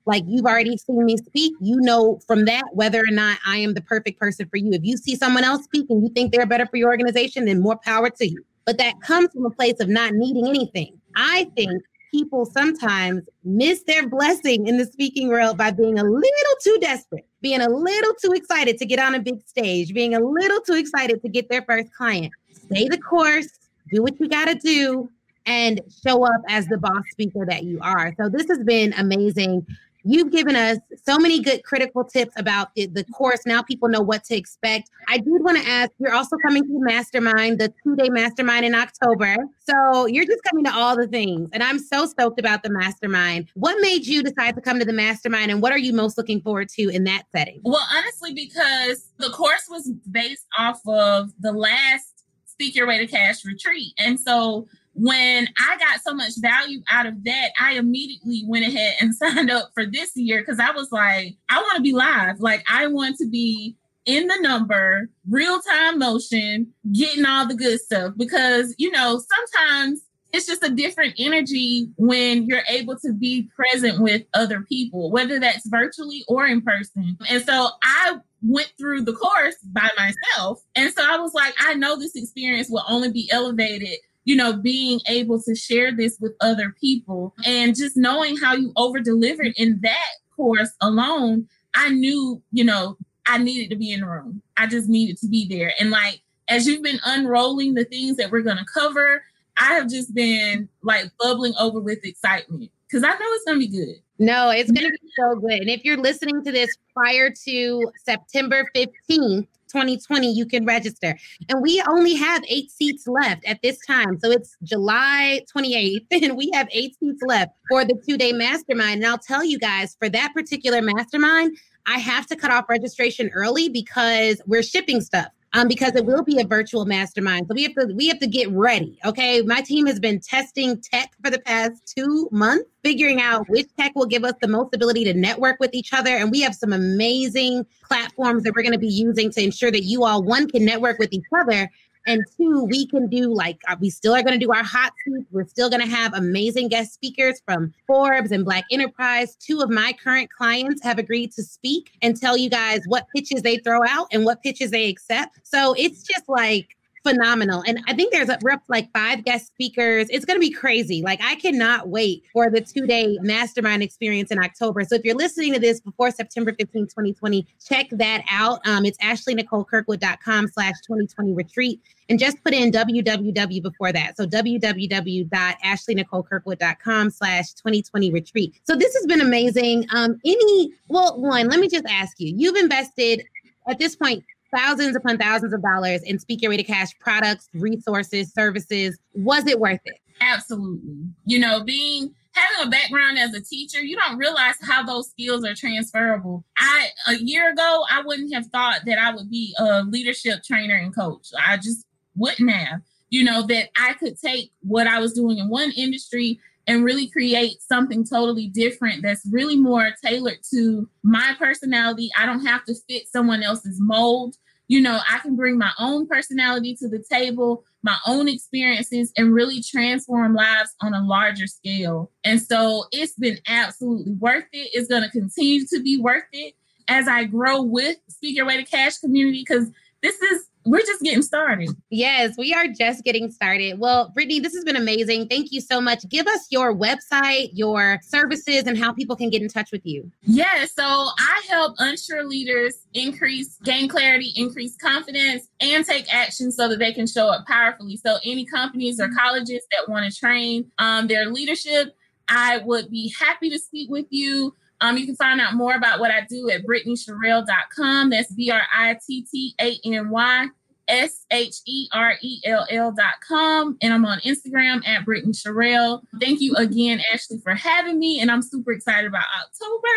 Like 0.07 0.25
you've 0.27 0.47
already 0.47 0.77
seen 0.79 1.05
me 1.05 1.19
speak. 1.19 1.53
You 1.61 1.81
know 1.81 2.19
from 2.27 2.47
that 2.47 2.65
whether 2.73 3.01
or 3.01 3.11
not 3.11 3.39
I 3.47 3.59
am 3.59 3.75
the 3.75 3.83
perfect 3.83 4.19
person 4.19 4.49
for 4.49 4.57
you. 4.57 4.73
If 4.73 4.83
you 4.83 4.97
see 4.97 5.17
someone 5.17 5.45
else 5.45 5.65
speak 5.65 5.87
and 5.91 6.03
you 6.03 6.09
think 6.09 6.33
they're 6.33 6.47
better 6.47 6.67
for 6.67 6.79
your 6.79 6.89
organization, 6.89 7.45
then 7.45 7.61
more 7.61 7.77
power 7.77 8.09
to 8.09 8.27
you. 8.27 8.43
But 8.65 8.79
that 8.79 9.01
comes 9.03 9.33
from 9.33 9.45
a 9.45 9.51
place 9.51 9.81
of 9.81 9.89
not 9.89 10.15
needing 10.15 10.47
anything. 10.47 10.99
I 11.15 11.51
think 11.57 11.83
people 12.11 12.47
sometimes 12.47 13.23
miss 13.45 13.83
their 13.85 14.09
blessing 14.09 14.67
in 14.67 14.79
the 14.79 14.87
speaking 14.87 15.29
world 15.29 15.57
by 15.57 15.71
being 15.71 15.99
a 15.99 16.05
little 16.05 16.57
too 16.63 16.79
desperate, 16.81 17.27
being 17.41 17.61
a 17.61 17.69
little 17.69 18.15
too 18.15 18.33
excited 18.33 18.79
to 18.79 18.87
get 18.87 18.99
on 18.99 19.15
a 19.15 19.21
big 19.21 19.41
stage, 19.47 19.93
being 19.93 20.15
a 20.15 20.21
little 20.21 20.61
too 20.61 20.75
excited 20.75 21.23
to 21.23 21.29
get 21.29 21.49
their 21.49 21.63
first 21.63 21.93
client. 21.95 22.33
Stay 22.53 22.89
the 22.89 22.99
course, 22.99 23.49
do 23.93 24.03
what 24.03 24.19
you 24.21 24.29
got 24.29 24.47
to 24.47 24.55
do, 24.55 25.11
and 25.47 25.81
show 26.07 26.25
up 26.25 26.43
as 26.49 26.67
the 26.67 26.77
boss 26.77 27.03
speaker 27.11 27.47
that 27.47 27.65
you 27.65 27.79
are. 27.81 28.15
So, 28.17 28.29
this 28.29 28.47
has 28.49 28.63
been 28.65 28.93
amazing. 28.95 29.67
You've 30.05 30.31
given 30.31 30.57
us 30.57 30.79
so 31.05 31.19
many 31.19 31.41
good 31.41 31.65
critical 31.65 32.05
tips 32.05 32.33
about 32.37 32.75
the, 32.75 32.87
the 32.87 33.05
course. 33.05 33.45
Now 33.47 33.63
people 33.63 33.89
know 33.89 34.01
what 34.01 34.25
to 34.25 34.37
expect. 34.37 34.91
I 35.09 35.19
did 35.19 35.43
want 35.43 35.59
to 35.59 35.69
ask 35.69 35.91
you're 35.99 36.15
also 36.15 36.37
coming 36.45 36.63
to 36.63 36.69
the 36.69 36.81
mastermind, 36.81 37.59
the 37.59 37.73
two 37.83 37.97
day 37.97 38.09
mastermind 38.09 38.65
in 38.65 38.75
October. 38.75 39.37
So 39.59 40.07
you're 40.07 40.27
just 40.27 40.43
coming 40.45 40.65
to 40.65 40.75
all 40.75 40.97
the 40.97 41.07
things. 41.07 41.51
And 41.53 41.63
I'm 41.63 41.79
so 41.79 42.07
stoked 42.07 42.39
about 42.39 42.63
the 42.63 42.71
mastermind. 42.71 43.49
What 43.55 43.81
made 43.81 44.07
you 44.07 44.23
decide 44.23 44.55
to 44.55 44.61
come 44.61 44.79
to 44.79 44.85
the 44.85 44.93
mastermind 44.93 45.51
and 45.51 45.61
what 45.61 45.73
are 45.73 45.79
you 45.79 45.93
most 45.93 46.17
looking 46.17 46.41
forward 46.41 46.69
to 46.71 46.89
in 46.89 47.05
that 47.05 47.25
setting? 47.35 47.61
Well, 47.65 47.87
honestly, 47.95 48.35
because 48.35 49.11
the 49.19 49.31
course 49.31 49.67
was 49.69 49.91
based 50.11 50.47
off 50.59 50.81
of 50.87 51.33
the 51.41 51.53
last 51.53 52.25
Speak 52.47 52.75
Your 52.75 52.89
Way 52.89 52.99
to 52.99 53.07
Cash 53.07 53.45
retreat. 53.45 53.93
And 53.99 54.19
so 54.19 54.67
when 54.99 55.49
I 55.57 55.77
got 55.79 56.03
so 56.03 56.13
much 56.13 56.33
value 56.39 56.81
out 56.91 57.07
of 57.07 57.23
that, 57.25 57.51
I 57.61 57.75
immediately 57.75 58.43
went 58.47 58.67
ahead 58.67 58.95
and 59.01 59.15
signed 59.15 59.51
up 59.51 59.71
for 59.75 59.87
this 59.87 60.13
year 60.17 60.41
because 60.41 60.59
I 60.59 60.73
was 60.73 60.91
like, 60.91 61.37
I 61.49 61.61
want 61.61 61.77
to 61.77 61.83
be 61.83 61.93
live. 61.93 62.41
Like, 62.41 62.65
I 62.71 62.87
want 62.89 63.17
to 63.19 63.29
be 63.29 63.77
in 64.07 64.27
the 64.27 64.39
number, 64.41 65.09
real 65.29 65.61
time 65.61 65.99
motion, 65.99 66.73
getting 66.93 67.27
all 67.27 67.47
the 67.47 67.55
good 67.55 67.81
stuff. 67.81 68.15
Because, 68.17 68.75
you 68.79 68.91
know, 68.91 69.21
sometimes 69.21 70.03
it's 70.33 70.47
just 70.47 70.63
a 70.63 70.71
different 70.71 71.15
energy 71.19 71.89
when 71.97 72.47
you're 72.47 72.65
able 72.69 72.99
to 72.99 73.13
be 73.13 73.49
present 73.55 74.01
with 74.01 74.23
other 74.35 74.63
people, 74.63 75.11
whether 75.11 75.39
that's 75.39 75.67
virtually 75.69 76.25
or 76.29 76.47
in 76.47 76.61
person. 76.61 77.17
And 77.29 77.43
so 77.45 77.69
I 77.83 78.17
went 78.43 78.73
through 78.79 79.03
the 79.03 79.15
course 79.15 79.57
by 79.73 79.89
myself. 79.97 80.63
And 80.75 80.93
so 80.93 81.03
I 81.03 81.19
was 81.19 81.33
like, 81.35 81.55
I 81.59 81.75
know 81.75 81.99
this 81.99 82.15
experience 82.15 82.69
will 82.69 82.85
only 82.89 83.11
be 83.11 83.29
elevated 83.33 83.99
you 84.29 84.37
know, 84.37 84.53
being 84.53 85.01
able 85.09 85.41
to 85.41 85.55
share 85.55 85.91
this 85.91 86.19
with 86.21 86.35
other 86.43 86.75
people 86.79 87.35
and 87.47 87.75
just 87.75 87.97
knowing 87.97 88.37
how 88.37 88.55
you 88.55 88.75
over 88.77 89.01
delivered 89.01 89.55
in 89.57 89.81
that 89.81 90.17
course 90.37 90.71
alone, 90.83 91.49
I 91.73 91.89
knew, 91.89 92.43
you 92.53 92.63
know, 92.63 92.99
I 93.27 93.39
needed 93.39 93.71
to 93.71 93.77
be 93.77 93.91
in 93.91 94.01
the 94.01 94.07
room. 94.07 94.43
I 94.59 94.67
just 94.67 94.87
needed 94.87 95.17
to 95.23 95.29
be 95.29 95.49
there. 95.49 95.73
And 95.81 95.91
like 95.91 96.21
as 96.51 96.67
you've 96.67 96.83
been 96.83 97.01
unrolling 97.07 97.73
the 97.73 97.87
things 97.87 98.19
that 98.19 98.31
we're 98.31 98.43
going 98.43 98.59
to 98.59 98.67
cover, 98.67 99.25
I 99.57 99.73
have 99.73 99.89
just 99.89 100.15
been 100.15 100.69
like 100.83 101.07
bubbling 101.19 101.55
over 101.59 101.81
with 101.81 102.05
excitement 102.05 102.71
because 102.87 103.05
I 103.05 103.13
know 103.13 103.17
it's 103.21 103.45
going 103.47 103.63
to 103.63 103.67
be 103.67 103.75
good. 103.75 103.97
No, 104.19 104.51
it's 104.51 104.71
going 104.71 104.87
to 104.87 104.93
be 104.93 105.09
so 105.19 105.37
good. 105.37 105.53
And 105.53 105.71
if 105.71 105.87
you're 105.87 105.97
listening 105.97 106.45
to 106.45 106.53
this 106.53 106.69
prior 106.95 107.31
to 107.47 107.93
September 108.05 108.69
15th, 108.77 109.49
2020, 109.69 110.33
you 110.33 110.47
can 110.47 110.65
register. 110.65 111.17
And 111.49 111.63
we 111.63 111.83
only 111.89 112.15
have 112.15 112.43
eight 112.49 112.71
seats 112.71 113.07
left 113.07 113.45
at 113.45 113.61
this 113.63 113.79
time. 113.87 114.19
So 114.21 114.31
it's 114.31 114.57
July 114.63 115.43
28th, 115.55 116.07
and 116.23 116.37
we 116.37 116.51
have 116.55 116.69
eight 116.73 116.99
seats 116.99 117.23
left 117.27 117.53
for 117.71 117.85
the 117.85 118.01
two 118.07 118.17
day 118.17 118.33
mastermind. 118.33 119.03
And 119.03 119.07
I'll 119.07 119.19
tell 119.19 119.45
you 119.45 119.59
guys, 119.59 119.97
for 119.99 120.09
that 120.09 120.33
particular 120.35 120.83
mastermind, 120.83 121.57
I 121.87 121.99
have 121.99 122.27
to 122.27 122.37
cut 122.37 122.51
off 122.51 122.67
registration 122.69 123.31
early 123.33 123.69
because 123.69 124.43
we're 124.47 124.63
shipping 124.63 125.01
stuff 125.01 125.29
um, 125.55 125.69
because 125.69 125.95
it 125.95 126.05
will 126.05 126.23
be 126.23 126.41
a 126.41 126.47
virtual 126.47 126.85
mastermind. 126.85 127.47
So 127.49 127.55
we 127.55 127.63
have 127.65 127.75
to 127.75 127.95
we 127.95 128.09
have 128.09 128.19
to 128.21 128.27
get 128.27 128.51
ready. 128.51 128.99
Okay, 129.05 129.43
my 129.43 129.61
team 129.61 129.87
has 129.87 129.99
been 129.99 130.21
testing 130.21 130.81
tech 130.81 131.13
for 131.23 131.31
the 131.31 131.41
past 131.41 131.93
two 131.97 132.29
months, 132.31 132.69
figuring 132.83 133.21
out 133.21 133.49
which 133.49 133.69
tech 133.79 133.93
will 133.95 134.07
give 134.07 134.25
us 134.25 134.35
the 134.41 134.49
most 134.49 134.75
ability 134.75 135.05
to 135.05 135.15
network 135.15 135.59
with 135.61 135.75
each 135.75 135.93
other, 135.93 136.11
and 136.11 136.31
we 136.31 136.41
have 136.41 136.55
some 136.55 136.73
amazing 136.73 137.65
platforms 137.83 138.43
that 138.43 138.55
we're 138.55 138.63
going 138.63 138.73
to 138.73 138.79
be 138.79 138.89
using 138.89 139.31
to 139.33 139.43
ensure 139.43 139.71
that 139.71 139.85
you 139.85 140.05
all 140.05 140.23
one 140.23 140.49
can 140.49 140.65
network 140.65 140.99
with 140.99 141.13
each 141.13 141.27
other 141.41 141.71
and 142.09 142.25
two, 142.37 142.65
we 142.65 142.87
can 142.87 143.07
do 143.09 143.33
like, 143.33 143.61
uh, 143.69 143.77
we 143.79 143.91
still 143.91 144.15
are 144.15 144.23
going 144.23 144.39
to 144.39 144.45
do 144.45 144.51
our 144.51 144.65
hot 144.65 144.93
seats. 145.05 145.27
We're 145.31 145.47
still 145.47 145.69
going 145.69 145.83
to 145.83 145.89
have 145.89 146.15
amazing 146.15 146.69
guest 146.69 146.95
speakers 146.95 147.41
from 147.45 147.73
Forbes 147.87 148.33
and 148.33 148.45
Black 148.45 148.65
Enterprise. 148.71 149.37
Two 149.37 149.61
of 149.61 149.69
my 149.69 149.93
current 150.03 150.31
clients 150.31 150.83
have 150.83 150.99
agreed 150.99 151.33
to 151.33 151.43
speak 151.43 151.93
and 152.03 152.19
tell 152.19 152.37
you 152.37 152.49
guys 152.49 152.81
what 152.87 153.07
pitches 153.15 153.43
they 153.43 153.59
throw 153.59 153.81
out 153.87 154.09
and 154.11 154.25
what 154.25 154.43
pitches 154.43 154.71
they 154.71 154.89
accept. 154.89 155.39
So 155.43 155.75
it's 155.77 156.03
just 156.03 156.29
like, 156.29 156.78
phenomenal. 157.05 157.63
And 157.67 157.81
I 157.87 157.95
think 157.95 158.13
there's 158.13 158.29
a, 158.29 158.39
we're 158.43 158.59
like 158.69 158.93
five 158.93 159.25
guest 159.25 159.47
speakers. 159.49 160.07
It's 160.11 160.25
going 160.25 160.37
to 160.37 160.41
be 160.41 160.53
crazy. 160.53 161.03
Like 161.03 161.21
I 161.23 161.35
cannot 161.37 161.89
wait 161.89 162.25
for 162.33 162.51
the 162.51 162.61
two 162.61 162.87
day 162.87 163.17
mastermind 163.21 163.83
experience 163.83 164.31
in 164.31 164.39
October. 164.39 164.85
So 164.85 164.95
if 164.97 165.05
you're 165.05 165.17
listening 165.17 165.55
to 165.55 165.61
this 165.61 165.81
before 165.81 166.11
September 166.11 166.53
15, 166.53 166.85
2020, 166.87 167.47
check 167.65 167.87
that 167.93 168.25
out. 168.31 168.61
Um, 168.67 168.85
it's 168.85 168.99
ashleynicolekirkwood.com 168.99 170.49
slash 170.49 170.75
2020 170.87 171.33
retreat. 171.35 171.81
And 172.11 172.19
just 172.19 172.43
put 172.43 172.55
in 172.55 172.73
www 172.73 173.63
before 173.63 173.93
that. 173.93 174.17
So 174.17 174.27
www.ashleynicolekirkwood.com 174.27 177.11
slash 177.11 177.53
2020 177.53 178.11
retreat. 178.11 178.59
So 178.65 178.75
this 178.75 178.95
has 178.95 179.05
been 179.07 179.21
amazing. 179.21 179.85
Um, 179.95 180.19
any, 180.25 180.73
well, 180.89 181.21
one, 181.21 181.49
let 181.49 181.61
me 181.61 181.69
just 181.69 181.85
ask 181.87 182.19
you, 182.19 182.33
you've 182.35 182.57
invested 182.57 183.27
at 183.69 183.79
this 183.79 183.95
point 183.95 184.25
thousands 184.55 184.97
upon 184.97 185.19
thousands 185.19 185.53
of 185.53 185.63
dollars 185.63 186.03
in 186.03 186.19
Speak 186.19 186.43
Your 186.43 186.51
Way 186.51 186.57
to 186.57 186.65
Cash 186.65 186.99
products, 186.99 187.49
resources, 187.55 188.33
services. 188.33 188.99
Was 189.15 189.47
it 189.47 189.61
worth 189.61 189.81
it? 189.85 189.99
Absolutely. 190.21 191.09
You 191.25 191.39
know, 191.39 191.63
being 191.63 192.15
having 192.33 192.67
a 192.67 192.71
background 192.71 193.19
as 193.19 193.35
a 193.35 193.41
teacher, 193.41 193.81
you 193.81 193.97
don't 193.97 194.19
realize 194.19 194.55
how 194.63 194.83
those 194.83 195.11
skills 195.11 195.45
are 195.45 195.55
transferable. 195.55 196.45
I 196.57 196.89
a 197.09 197.15
year 197.15 197.51
ago, 197.51 197.85
I 197.91 198.03
wouldn't 198.03 198.33
have 198.35 198.47
thought 198.47 198.81
that 198.87 198.99
I 198.99 199.15
would 199.15 199.31
be 199.31 199.55
a 199.59 199.83
leadership 199.83 200.43
trainer 200.45 200.75
and 200.75 200.95
coach. 200.95 201.29
I 201.45 201.57
just 201.57 201.85
wouldn't 202.17 202.51
have. 202.51 202.81
You 203.11 203.25
know, 203.25 203.47
that 203.47 203.71
I 203.75 203.95
could 203.95 204.21
take 204.21 204.53
what 204.61 204.87
I 204.87 204.99
was 204.99 205.15
doing 205.15 205.39
in 205.39 205.49
one 205.49 205.73
industry 205.75 206.39
and 206.69 206.85
really 206.85 207.09
create 207.09 207.63
something 207.63 208.05
totally 208.05 208.47
different 208.47 209.03
that's 209.03 209.27
really 209.33 209.57
more 209.57 209.91
tailored 210.05 210.39
to 210.53 210.89
my 211.03 211.35
personality. 211.39 212.11
I 212.17 212.27
don't 212.27 212.45
have 212.45 212.65
to 212.67 212.75
fit 212.89 213.09
someone 213.09 213.43
else's 213.43 213.81
mold. 213.81 214.37
You 214.69 214.83
know, 214.83 215.01
I 215.11 215.19
can 215.21 215.35
bring 215.35 215.57
my 215.57 215.73
own 215.79 216.07
personality 216.07 216.77
to 216.77 216.89
the 216.89 217.03
table, 217.11 217.65
my 217.83 217.97
own 218.07 218.29
experiences, 218.29 219.11
and 219.17 219.33
really 219.33 219.63
transform 219.63 220.35
lives 220.35 220.75
on 220.83 220.93
a 220.93 221.03
larger 221.03 221.47
scale. 221.47 222.13
And 222.23 222.41
so 222.41 222.85
it's 222.93 223.15
been 223.15 223.39
absolutely 223.49 224.13
worth 224.13 224.45
it. 224.53 224.69
It's 224.75 224.89
going 224.89 225.05
to 225.05 225.11
continue 225.11 225.67
to 225.69 225.83
be 225.83 225.99
worth 225.99 226.25
it 226.33 226.55
as 226.87 227.09
I 227.09 227.25
grow 227.25 227.63
with 227.63 227.97
Speak 228.11 228.37
Your 228.37 228.45
Way 228.45 228.59
to 228.59 228.71
Cash 228.71 228.99
community 228.99 229.43
because 229.47 229.71
this 230.03 230.21
is 230.21 230.48
we're 230.65 230.81
just 230.81 231.03
getting 231.03 231.23
started. 231.23 231.71
Yes, 231.91 232.37
we 232.37 232.53
are 232.53 232.67
just 232.69 233.05
getting 233.05 233.31
started. 233.31 233.79
Well, 233.79 234.11
Brittany, 234.15 234.41
this 234.41 234.55
has 234.55 234.65
been 234.65 234.77
amazing. 234.77 235.29
Thank 235.29 235.53
you 235.53 235.61
so 235.61 235.81
much. 235.81 236.09
Give 236.09 236.27
us 236.27 236.47
your 236.51 236.75
website, 236.75 237.51
your 237.53 238.01
services, 238.03 238.65
and 238.67 238.77
how 238.77 238.93
people 238.93 239.17
can 239.17 239.31
get 239.31 239.43
in 239.43 239.49
touch 239.49 239.73
with 239.73 239.85
you. 239.85 240.11
Yeah, 240.23 240.67
so 240.67 240.85
I 240.85 241.43
help 241.49 241.75
unsure 241.79 242.25
leaders 242.25 242.75
increase, 242.95 243.59
gain 243.65 243.89
clarity, 243.89 244.33
increase 244.37 244.77
confidence, 244.77 245.49
and 245.61 245.85
take 245.85 246.13
action 246.13 246.53
so 246.53 246.69
that 246.69 246.79
they 246.79 246.93
can 246.93 247.07
show 247.07 247.29
up 247.29 247.47
powerfully. 247.47 247.97
So, 247.97 248.19
any 248.25 248.45
companies 248.45 249.01
or 249.01 249.09
colleges 249.09 249.67
that 249.73 249.89
want 249.89 250.13
to 250.13 250.19
train 250.19 250.71
um, 250.79 251.07
their 251.07 251.27
leadership, 251.27 251.95
I 252.29 252.59
would 252.59 252.91
be 252.91 253.13
happy 253.19 253.51
to 253.51 253.59
speak 253.59 253.91
with 253.91 254.07
you. 254.11 254.55
Um, 254.81 254.97
you 254.97 255.07
can 255.07 255.17
find 255.17 255.41
out 255.41 255.55
more 255.55 255.75
about 255.75 256.01
what 256.01 256.11
I 256.11 256.23
do 256.29 256.51
at 256.51 256.65
BrittanySherrell.com. 256.65 258.11
That's 258.11 258.33
B 258.33 258.51
R 258.51 258.63
I 258.75 258.99
T 259.07 259.27
T 259.31 259.55
A 259.61 259.79
N 259.85 260.11
Y 260.11 260.49
S 260.89 261.25
H 261.31 261.57
E 261.67 261.87
R 261.93 262.15
E 262.23 262.41
L 262.45 262.67
L 262.71 262.91
dot 262.93 263.21
com. 263.27 263.77
And 263.83 263.93
I'm 263.93 264.07
on 264.07 264.21
Instagram 264.21 264.87
at 264.87 265.05
Brittany 265.05 265.33
Sherrell. 265.33 266.03
Thank 266.21 266.41
you 266.41 266.55
again, 266.57 267.01
Ashley, 267.13 267.39
for 267.39 267.55
having 267.55 267.99
me. 267.99 268.21
And 268.21 268.31
I'm 268.31 268.43
super 268.43 268.71
excited 268.73 269.07
about 269.07 269.25
October. 269.41 269.89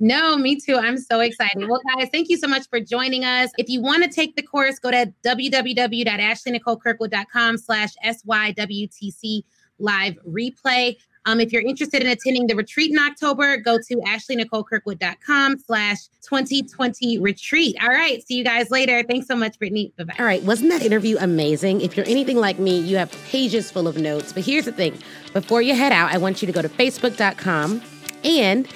No, 0.00 0.36
me 0.36 0.60
too. 0.60 0.76
I'm 0.76 0.98
so 0.98 1.20
excited. 1.20 1.68
Well, 1.68 1.80
guys, 1.96 2.08
thank 2.12 2.28
you 2.28 2.36
so 2.36 2.48
much 2.48 2.68
for 2.68 2.80
joining 2.80 3.24
us. 3.24 3.50
If 3.56 3.68
you 3.68 3.80
want 3.80 4.02
to 4.02 4.10
take 4.10 4.34
the 4.36 4.42
course, 4.42 4.80
go 4.80 4.90
to 4.90 5.14
www.ashleynicolekirkwood.com 5.24 7.58
slash 7.58 7.90
SYWTC 8.04 9.44
live 9.78 10.18
replay. 10.28 10.96
Um, 11.24 11.40
if 11.40 11.52
you're 11.52 11.62
interested 11.62 12.02
in 12.02 12.08
attending 12.08 12.46
the 12.48 12.56
retreat 12.56 12.90
in 12.90 12.98
October, 12.98 13.56
go 13.56 13.78
to 13.78 13.96
ashleynicolekirkwood.com 13.96 15.58
slash 15.58 15.98
2020 16.22 17.18
retreat. 17.18 17.76
All 17.82 17.88
right. 17.88 18.26
See 18.26 18.34
you 18.34 18.44
guys 18.44 18.70
later. 18.70 19.02
Thanks 19.04 19.28
so 19.28 19.36
much, 19.36 19.58
Brittany. 19.58 19.92
Bye-bye. 19.96 20.14
All 20.18 20.26
right. 20.26 20.42
Wasn't 20.42 20.70
that 20.70 20.82
interview 20.82 21.16
amazing? 21.18 21.80
If 21.80 21.96
you're 21.96 22.08
anything 22.08 22.38
like 22.38 22.58
me, 22.58 22.78
you 22.78 22.96
have 22.96 23.12
pages 23.26 23.70
full 23.70 23.86
of 23.86 23.96
notes. 23.96 24.32
But 24.32 24.44
here's 24.44 24.64
the 24.64 24.72
thing. 24.72 24.98
Before 25.32 25.62
you 25.62 25.74
head 25.74 25.92
out, 25.92 26.12
I 26.12 26.18
want 26.18 26.42
you 26.42 26.46
to 26.46 26.52
go 26.52 26.62
to 26.62 26.68
facebook.com 26.68 27.82
and 28.24 28.68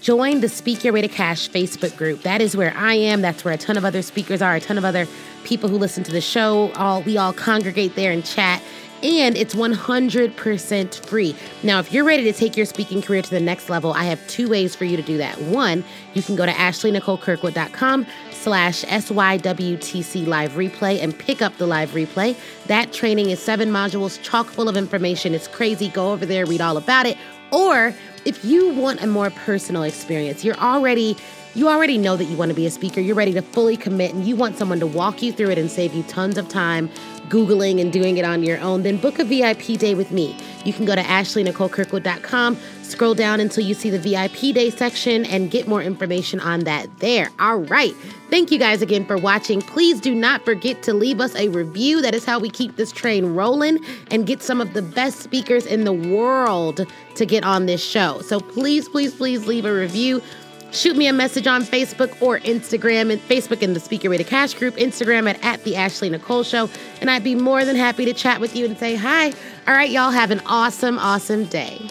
join 0.00 0.40
the 0.40 0.48
Speak 0.48 0.84
Your 0.84 0.92
Way 0.92 1.02
to 1.02 1.08
Cash 1.08 1.50
Facebook 1.50 1.96
group. 1.96 2.22
That 2.22 2.40
is 2.40 2.56
where 2.56 2.72
I 2.76 2.94
am. 2.94 3.22
That's 3.22 3.44
where 3.44 3.54
a 3.54 3.58
ton 3.58 3.76
of 3.76 3.84
other 3.84 4.02
speakers 4.02 4.40
are, 4.40 4.54
a 4.54 4.60
ton 4.60 4.78
of 4.78 4.84
other 4.84 5.06
people 5.44 5.68
who 5.68 5.78
listen 5.78 6.04
to 6.04 6.12
the 6.12 6.20
show. 6.20 6.70
All 6.72 7.02
we 7.02 7.16
all 7.16 7.32
congregate 7.32 7.96
there 7.96 8.12
and 8.12 8.24
chat 8.24 8.62
and 9.02 9.36
it's 9.36 9.54
100% 9.54 11.06
free. 11.06 11.36
Now, 11.62 11.78
if 11.78 11.92
you're 11.92 12.04
ready 12.04 12.24
to 12.24 12.32
take 12.32 12.56
your 12.56 12.66
speaking 12.66 13.02
career 13.02 13.22
to 13.22 13.30
the 13.30 13.40
next 13.40 13.70
level, 13.70 13.92
I 13.92 14.04
have 14.04 14.26
two 14.28 14.48
ways 14.48 14.74
for 14.74 14.84
you 14.84 14.96
to 14.96 15.02
do 15.02 15.18
that. 15.18 15.40
One, 15.42 15.84
you 16.14 16.22
can 16.22 16.36
go 16.36 16.46
to 16.46 16.52
ashleynicolekirkwood.com 16.52 18.06
slash 18.32 18.84
SYWTC 18.84 20.26
live 20.26 20.52
replay 20.52 21.02
and 21.02 21.18
pick 21.18 21.42
up 21.42 21.56
the 21.58 21.66
live 21.66 21.90
replay. 21.90 22.36
That 22.66 22.92
training 22.92 23.30
is 23.30 23.40
seven 23.40 23.70
modules, 23.70 24.20
chock 24.22 24.46
full 24.46 24.68
of 24.68 24.76
information. 24.76 25.34
It's 25.34 25.48
crazy. 25.48 25.88
Go 25.88 26.12
over 26.12 26.24
there, 26.24 26.46
read 26.46 26.60
all 26.60 26.76
about 26.76 27.06
it. 27.06 27.16
Or 27.50 27.94
if 28.24 28.44
you 28.44 28.74
want 28.74 29.02
a 29.02 29.06
more 29.06 29.30
personal 29.30 29.82
experience, 29.82 30.44
you're 30.44 30.56
already 30.56 31.16
you 31.54 31.68
already 31.68 31.98
know 31.98 32.16
that 32.16 32.24
you 32.24 32.36
want 32.36 32.50
to 32.50 32.54
be 32.54 32.66
a 32.66 32.70
speaker. 32.70 33.00
You're 33.00 33.16
ready 33.16 33.32
to 33.32 33.42
fully 33.42 33.76
commit 33.76 34.14
and 34.14 34.24
you 34.24 34.36
want 34.36 34.56
someone 34.56 34.78
to 34.80 34.86
walk 34.86 35.22
you 35.22 35.32
through 35.32 35.50
it 35.50 35.58
and 35.58 35.70
save 35.70 35.92
you 35.92 36.02
tons 36.04 36.38
of 36.38 36.48
time 36.48 36.90
Googling 37.28 37.80
and 37.80 37.92
doing 37.92 38.16
it 38.16 38.24
on 38.24 38.42
your 38.42 38.58
own, 38.60 38.82
then 38.82 38.96
book 38.96 39.18
a 39.18 39.24
VIP 39.24 39.78
day 39.78 39.94
with 39.94 40.10
me. 40.10 40.36
You 40.64 40.72
can 40.72 40.84
go 40.84 40.94
to 40.94 41.02
ashleynicolekirkwood.com, 41.02 42.56
scroll 42.82 43.14
down 43.14 43.40
until 43.40 43.64
you 43.64 43.74
see 43.74 43.90
the 43.90 43.98
VIP 43.98 44.54
day 44.54 44.70
section, 44.70 45.24
and 45.26 45.50
get 45.50 45.68
more 45.68 45.82
information 45.82 46.40
on 46.40 46.60
that 46.60 46.98
there. 46.98 47.30
All 47.38 47.58
right. 47.58 47.94
Thank 48.30 48.50
you 48.50 48.58
guys 48.58 48.82
again 48.82 49.06
for 49.06 49.16
watching. 49.16 49.62
Please 49.62 50.00
do 50.00 50.14
not 50.14 50.44
forget 50.44 50.82
to 50.82 50.92
leave 50.92 51.20
us 51.20 51.34
a 51.34 51.48
review. 51.48 52.02
That 52.02 52.14
is 52.14 52.24
how 52.24 52.38
we 52.38 52.50
keep 52.50 52.76
this 52.76 52.92
train 52.92 53.34
rolling 53.34 53.78
and 54.10 54.26
get 54.26 54.42
some 54.42 54.60
of 54.60 54.74
the 54.74 54.82
best 54.82 55.20
speakers 55.20 55.64
in 55.64 55.84
the 55.84 55.92
world 55.92 56.86
to 57.14 57.26
get 57.26 57.44
on 57.44 57.66
this 57.66 57.82
show. 57.82 58.20
So 58.20 58.40
please, 58.40 58.88
please, 58.88 59.14
please 59.14 59.46
leave 59.46 59.64
a 59.64 59.72
review 59.72 60.22
shoot 60.72 60.96
me 60.96 61.06
a 61.06 61.12
message 61.12 61.46
on 61.46 61.62
Facebook 61.62 62.20
or 62.20 62.38
Instagram 62.40 63.12
and 63.12 63.20
Facebook 63.22 63.62
in 63.62 63.74
the 63.74 63.80
Speak 63.80 64.04
Your 64.04 64.10
Way 64.10 64.18
to 64.18 64.24
Cash 64.24 64.54
group, 64.54 64.76
Instagram 64.76 65.28
at, 65.28 65.42
at 65.44 65.64
the 65.64 65.76
Ashley 65.76 66.10
Nicole 66.10 66.42
Show. 66.42 66.68
And 67.00 67.10
I'd 67.10 67.24
be 67.24 67.34
more 67.34 67.64
than 67.64 67.76
happy 67.76 68.04
to 68.04 68.12
chat 68.12 68.40
with 68.40 68.56
you 68.56 68.64
and 68.64 68.78
say 68.78 68.94
hi. 68.94 69.28
All 69.66 69.74
right, 69.74 69.90
y'all 69.90 70.10
have 70.10 70.30
an 70.30 70.40
awesome, 70.46 70.98
awesome 70.98 71.44
day. 71.44 71.88